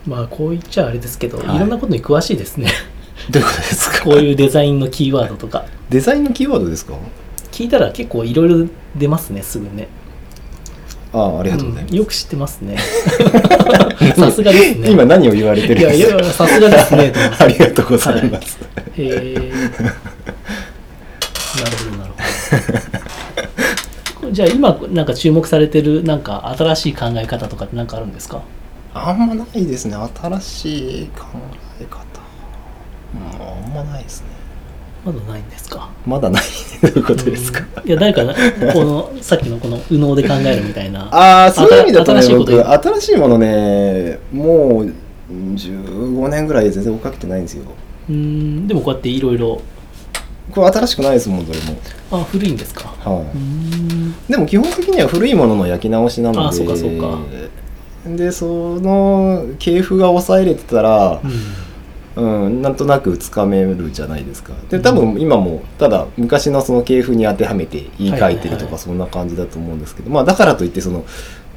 [0.07, 1.57] まあこう言っちゃあれですけど、はい。
[1.57, 2.69] い、ろんなことに詳しいですね。
[3.31, 4.01] どういうことですか？
[4.05, 5.65] こういうデザインのキーワードとか。
[5.89, 6.95] デザインのキーワードですか？
[7.53, 9.89] 聞いたら結構いろいろ出ますねすぐね。
[11.13, 11.99] ああありがとうございます、うん。
[11.99, 12.77] よく知ってますね。
[14.19, 14.91] さすがですね。
[14.91, 16.19] 今何を言われてるんいやいですか？
[16.19, 17.13] やさすがですね。
[17.39, 18.59] ありがとうございます、
[18.97, 19.35] へえ。
[19.35, 19.53] なる
[21.79, 22.13] ほどなる
[24.17, 24.33] ほど。
[24.33, 28.43] じゃあ今なんか注目されてるなんか新しい考え方とかって何かあるんですか？
[28.95, 29.97] あんまないですね。
[29.97, 31.24] 新しい考
[31.80, 31.99] え方。
[33.14, 34.28] うんあんまないですね。
[35.05, 35.90] まだないんですか？
[36.07, 36.42] まだない
[36.80, 37.88] どういうことですか、うん。
[37.88, 38.32] いや誰かな
[38.72, 42.53] この さっきのこの右脳で考えるみたいな ああそういう意味だとね新しいこと。
[42.57, 44.92] 僕新しいものねもう
[45.30, 47.64] 15年ぐらい全然追っかけてないんですよ。
[48.09, 49.61] うんでもこうやっていろいろ
[50.53, 51.76] これ新しくないですもんどれも。
[52.12, 52.95] あ古いんですか？
[53.05, 54.14] はい、うん。
[54.28, 57.18] でも基本的には古いものの焼き直しなのであそうかそうか
[58.07, 61.21] でその系譜が抑えれてたら
[62.17, 64.53] う、んうん、なんとなくつかめるじゃないですか。
[64.69, 71.05] で多分今もただ昔のその系譜に当てはめて言い換えてるとかそんな感じだと思うんですけど、まあだからといってその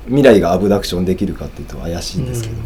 [0.06, 2.62] 未来がアブダクションできるかっていうと怪しいんですけど、うん。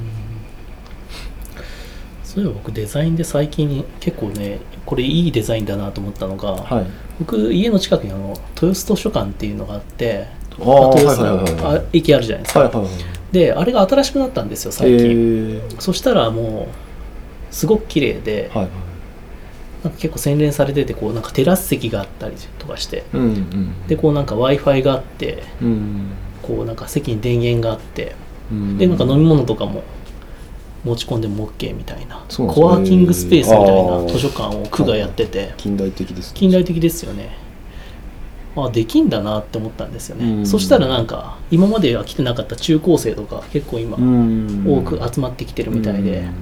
[2.24, 6.86] そういえば僕デザインで最近結構ねこれいいデザインだなと思ったのが、はい。
[7.20, 10.28] 僕家の近くにあの豊洲図書館っていうのがあって
[10.60, 15.82] ああはい豊洲はいはいはいあ駅あるじゃないですか、はいはいはいであれが新しくなったんですよへ最近、ー。
[15.82, 16.68] そしたらも
[17.52, 18.72] うすごく綺麗で、はいはい。
[19.84, 26.12] なんか結構洗練されててこうなんかテラス席があったりとかしてうんうんでこうなんか w i f i があってうん。
[26.44, 28.16] こうなんか席に電源があって
[28.52, 28.78] うん。
[28.78, 29.84] でなんか飲み物とかも
[30.84, 35.54] 持ち込んでも OK みたいなコワーキングスペースみたいな図書館を区がやってて。
[35.58, 36.40] 近代的ですね。
[36.40, 37.38] 近代的ですよね
[38.56, 40.46] あできんだなって思ったんですよね、うん。
[40.46, 44.66] そしたらなんか今までは来てなかった中高生とか結構今うん。
[44.68, 46.34] 多く集まってきてるみたいで、うん。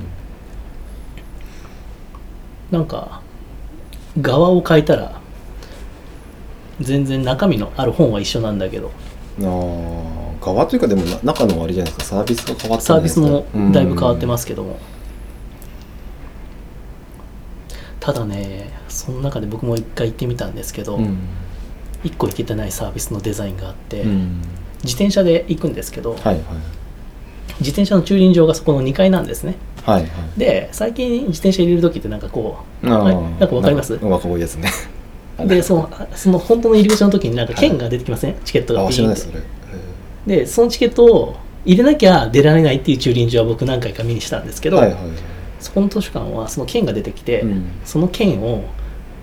[2.72, 3.22] なんか
[4.20, 5.22] 側を変えたら
[6.82, 8.92] 全然中身のある本は一緒なんだけど。
[9.40, 12.16] あー側というかでもな中のあれじゃないですか。
[12.16, 14.80] サービスが変わったんじサービスもだいぶ変わってますすけども、
[18.00, 21.18] ただねその中で僕も一回行ってみたんですけど、うん
[22.04, 24.42] 一個行けてないサービスのデザインがあって、うん。
[24.84, 26.44] 自転車で行くんですけど、はいはい。
[27.60, 29.56] 自転車の駐輪場がそこの2階なんですね。
[29.84, 30.40] はいはい。
[30.40, 33.92] で最近自転車入れる時ってなんかこうなんかわかります？
[33.94, 34.70] なんかわかるやつね。
[35.46, 39.22] でそのその本当の入り口の時になんか券が出てきません、 チケットがあピーンって。
[39.22, 39.46] 知らないです
[40.26, 40.38] それ。
[40.38, 41.36] でそのチケットを
[41.66, 44.98] 入れなきゃ出られないっていう駐輪場は僕何回か見にしたんですけど、はいはい
[45.60, 47.66] そこの図書館はその券が出てきて、うん。
[47.84, 48.64] その券を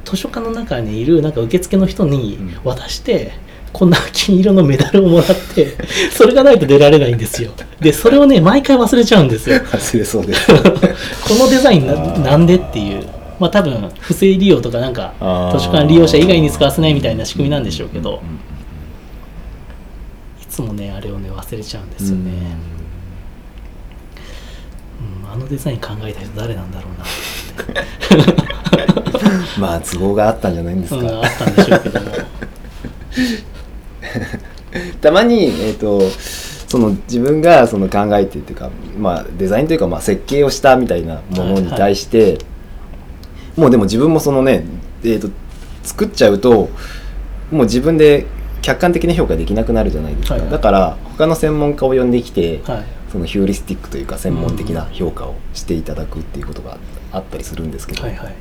[0.06, 2.60] 図書館の中にいるなんか受付の人にうん。
[2.64, 3.32] 渡して、
[3.72, 5.76] こんな金色のメダルをもらって
[6.10, 7.50] それがないと出られないんですよ。
[7.78, 9.56] でそれをね毎回忘れちゃうんですよ。
[9.56, 10.46] 忘れそうです。
[11.28, 11.86] このデザイン
[12.24, 13.06] なんでっていう。
[13.38, 15.12] まあ多分不正利用とかなんか
[15.52, 18.40] 図書館利用者以外に使わせないみたいな仕組みなんでしょうけど、うん
[20.42, 22.32] いつもねあれをね忘れちゃうんですよね、
[25.26, 25.30] うん。
[25.30, 27.04] あのデザイン考えた人誰なんだろうな。
[27.04, 27.35] うん
[29.58, 32.00] まあ都合があったんじゃないんですうん、かあったんでしょうけど。
[32.00, 32.06] も
[35.00, 36.02] たまにえっと
[36.68, 42.38] その自分がその考えてっていうか、まあ、デザインというかまあ設計をしたみたいなものに対して、
[43.56, 44.64] もうでも自分もそのね、
[45.04, 45.28] えー、と
[45.84, 46.68] 作っちゃうと
[47.52, 48.26] もう自分で
[48.62, 50.50] 客観的な評価できなくなるじゃないですか、はいはい。
[50.50, 52.96] だから他の専門家を呼んできて、はい。
[53.12, 57.05] そのヒューリスティックというか専門的な評価をしていただくっていうことがあった
[57.38, 58.34] りするんですけど、はいはい。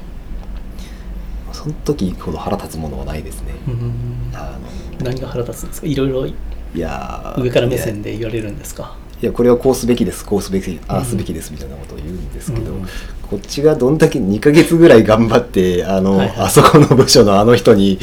[1.54, 3.54] その時ほど腹立つものはないですね。
[3.68, 4.32] うん。
[4.34, 4.58] あ
[5.02, 5.88] 何が腹立つんですか？
[5.88, 6.34] いろいろのい
[6.76, 8.98] やー上から目線で言われるんですか？
[9.26, 12.86] いやこれはこうすべきですこうすべきああすべきですみたいなことを言うんですけど、うん
[13.26, 16.38] こっちがどんだけ2ヶ月ぐらい頑張ってあの、はいはい。
[16.42, 17.98] あそこの部署のあの人に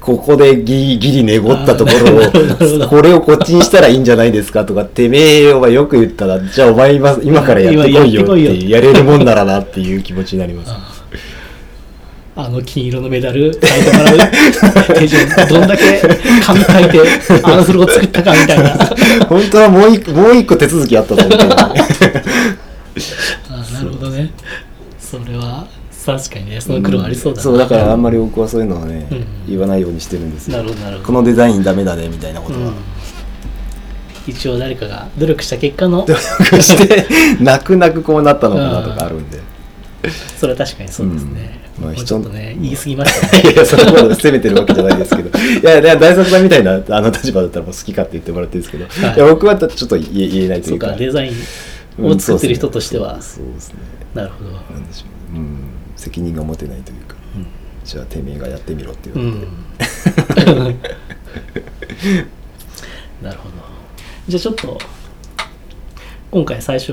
[0.00, 2.88] ここでギリギリ寝ごったところをど。
[2.88, 10.97] これをこっちにしたらいいんじゃないですかとかてめえはよく言ったらじゃあお前今今からやってこいよってやれるもんならなっていう気持ちになります。
[12.40, 14.18] あの金色のメダル書いてもらう。
[14.94, 16.00] 手順どんだけ
[16.46, 17.00] 紙書いて
[17.42, 18.76] あのフロを作ったかみたいな。
[19.28, 21.48] 本当はもう一個もう一個手続きあったと思って、 あ
[23.74, 24.30] なるほどね。
[25.00, 25.66] それは
[26.06, 29.24] 確かにねその苦労ありそうだな、そうだからあんまり僕はそういうのはね、うん。
[29.48, 30.58] 言わないようにしてるんですよ。
[30.58, 31.06] なるほどなるほど。
[31.08, 32.74] このデザインダメだねみたいなことは、うん。
[34.28, 37.04] 一応誰かが努力した結果の努力して
[37.40, 39.40] 泣く泣くこうなったのかなとかあるんで、
[40.38, 41.84] それは確かにそうですね、うん。
[41.84, 43.50] まあもうちょっとね言い過ぎましたね。
[43.54, 45.38] いやそのこと責めてるわけじゃないですけど。
[45.38, 49.16] いやいや大作さんみたいなあの立場だったらもう好きかって言ってもらってるんですけど、はい。
[49.16, 51.32] い、や僕はちょっと言え言えないとそいううかかデザイ
[51.98, 53.74] ンを作ってる人としては、そうですね。
[54.14, 55.34] なるほど、なんでしょう。
[55.34, 55.58] ね、うん、
[55.96, 57.16] 責任が持てないというか。
[57.36, 57.46] うん。
[57.84, 59.14] じゃあてめえがやってみろってう。
[59.14, 60.78] 言われて、ん。
[63.22, 63.54] なるほど。
[64.28, 64.78] じゃあちょっと
[66.30, 66.92] 今回最初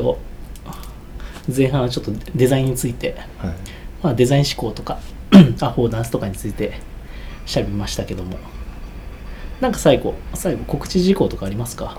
[1.55, 3.53] 前半はちょっとデザインについて、はい。
[4.03, 4.99] まあ、デザイン思考とか
[5.61, 6.73] アフォーダンスとかについて
[7.45, 8.37] 喋りましたけども。
[9.61, 11.97] なんか最後最後告知事項とかありますか？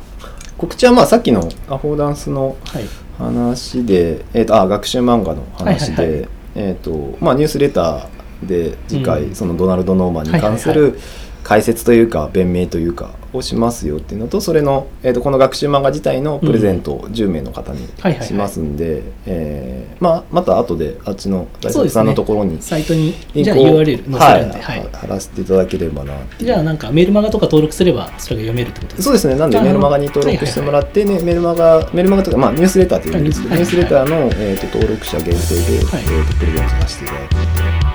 [0.59, 2.85] 告知はまあさっきのアフォーダンスのはい。
[3.19, 9.35] 話で、えー、とあ学習漫画の話で、はいはいはえーとまあ、ニュースレターで次回、うん。
[9.35, 10.99] そのドナルド・ノーマンに関すはいはいる
[11.47, 17.87] 解説というか弁明というかをしますよっていうのとそれの、えー、とこの学習漫画自体のプレゼントを10名の方に
[18.21, 24.81] しますんで、えーまあ、また後であっちの大作さんのところにサイトにじゃあ URL 載せるんで、はい。
[24.81, 24.89] はい。
[24.93, 29.03] 貼らせていただければなじゃあなんかメールマガとか登録すればそれが読めるってことですか？
[29.05, 33.61] そうですね、なんであメルマガに登録してもらって、ねメルマガ、メルマガとか、まあ、ニュースレターというんですけど、はい。
[33.61, 36.03] ニュースレターの、えー、と登録者限定で、はい。
[36.03, 37.86] えー、とプレゼントさせていただくので、はい、も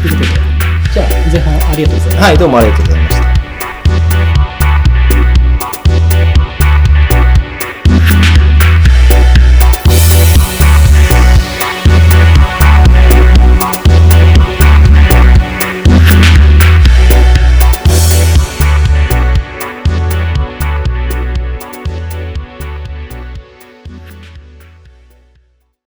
[0.00, 0.28] ということで
[0.94, 3.19] じゃあ前半ありがとうございましたはい、どうもありがとうございました。